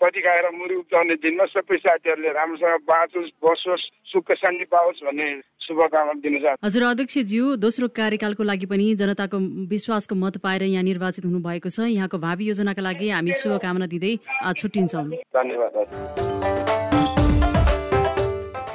पति 0.00 0.20
खाएर 0.20 0.46
मुरी 0.52 0.74
उब्जाउने 0.76 1.14
दिनमा 1.24 1.44
सबै 1.48 1.76
साथीहरूले 1.78 2.30
राम्रोसँग 2.36 2.84
बाँचोस् 2.84 3.30
बसोस् 3.44 3.84
सुख 4.12 4.32
शान्ति 4.36 4.64
पाओस् 4.68 5.04
भन्ने 5.06 5.28
शुभकामना 5.66 6.12
दिन 6.20 6.34
चाहन्छु। 6.38 6.66
हजुर 6.66 6.82
अध्यक्षज्यू 6.84 7.56
दोस्रो 7.56 7.88
कार्यकालको 7.96 8.42
लागि 8.44 8.66
पनि 8.66 8.94
जनताको 8.94 9.38
विश्वासको 9.72 10.14
मत 10.14 10.36
पाएर 10.44 10.62
यहाँ 10.68 10.84
निर्वाचित 10.84 11.24
हुनु 11.24 11.40
भएको 11.40 11.68
छ। 11.70 11.88
यहाँको 11.88 12.18
भावी 12.18 12.44
योजनाका 12.46 12.82
लागि 12.82 13.10
हामी 13.10 13.32
शुभकामना 13.40 13.86
दिँदै 13.88 14.12
छुट्टिन्छौँ। 14.52 15.06
धन्यवाद 15.32 15.74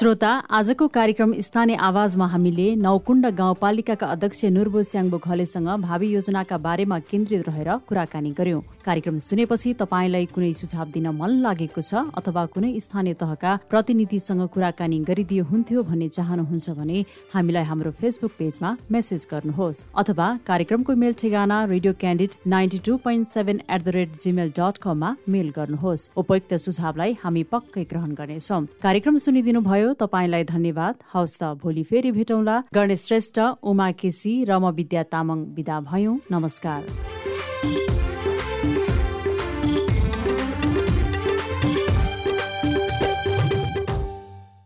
श्रोता 0.02 0.30
आजको 0.50 0.88
कार्यक्रम 0.90 1.34
स्थानीय 1.46 1.76
आवाजमा 1.78 2.28
हामीले 2.28 2.68
नौकुण्ड 2.76 3.26
गाउँपालिकाका 3.38 4.08
अध्यक्ष 4.08 4.46
नुर्बो 4.50 4.82
स्याङ्बो 4.84 5.18
घलेसँग 5.20 5.68
भावी 5.82 6.08
योजनाका 6.10 6.58
बारेमा 6.58 6.98
केन्द्रित 7.06 7.42
रहेर 7.48 7.70
कुराकानी 7.88 8.32
गर्यौं। 8.34 8.62
कार्यक्रम 8.82 9.18
सुनेपछि 9.20 9.74
तपाईँलाई 9.82 10.26
कुनै 10.34 10.52
सुझाव 10.54 10.88
दिन 10.92 11.08
मन 11.16 11.32
लागेको 11.42 11.82
छ 11.82 12.04
अथवा 12.18 12.46
कुनै 12.54 12.72
स्थानीय 12.80 13.14
तहका 13.22 13.52
प्रतिनिधिसँग 13.70 14.42
कुराकानी 14.54 15.00
गरिदियो 15.10 15.44
हुन्थ्यो 15.52 15.84
भन्ने 15.84 16.08
चाहनुहुन्छ 16.18 16.70
भने 16.80 17.06
हामीलाई 17.34 17.64
हाम्रो 17.64 17.92
फेसबुक 18.02 18.32
पेजमा 18.40 18.70
मेसेज 18.92 19.28
गर्नुहोस्। 19.32 19.84
अथवा 19.96 20.28
कार्यक्रमको 20.48 20.96
मेल 20.96 21.14
ठेगाना 21.22 21.58
radio 21.74 21.94
candid 22.02 22.32
ninety 22.48 22.80
two 22.86 22.98
point 23.06 23.28
seven 23.28 23.62
at 23.70 23.82
the 23.82 23.88
rate 23.98 24.10
Gmail 24.24 24.50
mail 25.30 25.50
गर्नुहोस्। 25.56 26.10
उपयुक्त 26.18 26.54
सुझावलाई 26.66 27.18
हामी 27.24 27.44
पक्कै 27.52 27.84
ग्रहण 27.92 28.12
गर्नेछौँ। 28.20 28.62
कार्यक्रम 28.82 29.18
सुनिदिनु 29.18 29.62
भयो 29.62 29.94
तपाईँलाई 30.02 30.44
धन्यवाद। 30.54 30.96
हवस् 31.14 31.38
त 31.40 31.54
भोलि 31.62 31.84
फेरि 31.84 32.12
भेटौँला। 32.12 32.56
गणेश 32.74 33.06
श्रेष्ठ 33.06 33.40
उमा 33.64 33.92
केसी 34.02 34.34
र 34.50 34.60
म 34.60 34.72
विद्या 34.72 35.04
तामाङ 35.14 35.40
विदा 35.56 35.80
भयौँ। 35.90 36.20
नमस्कार। 36.32 38.01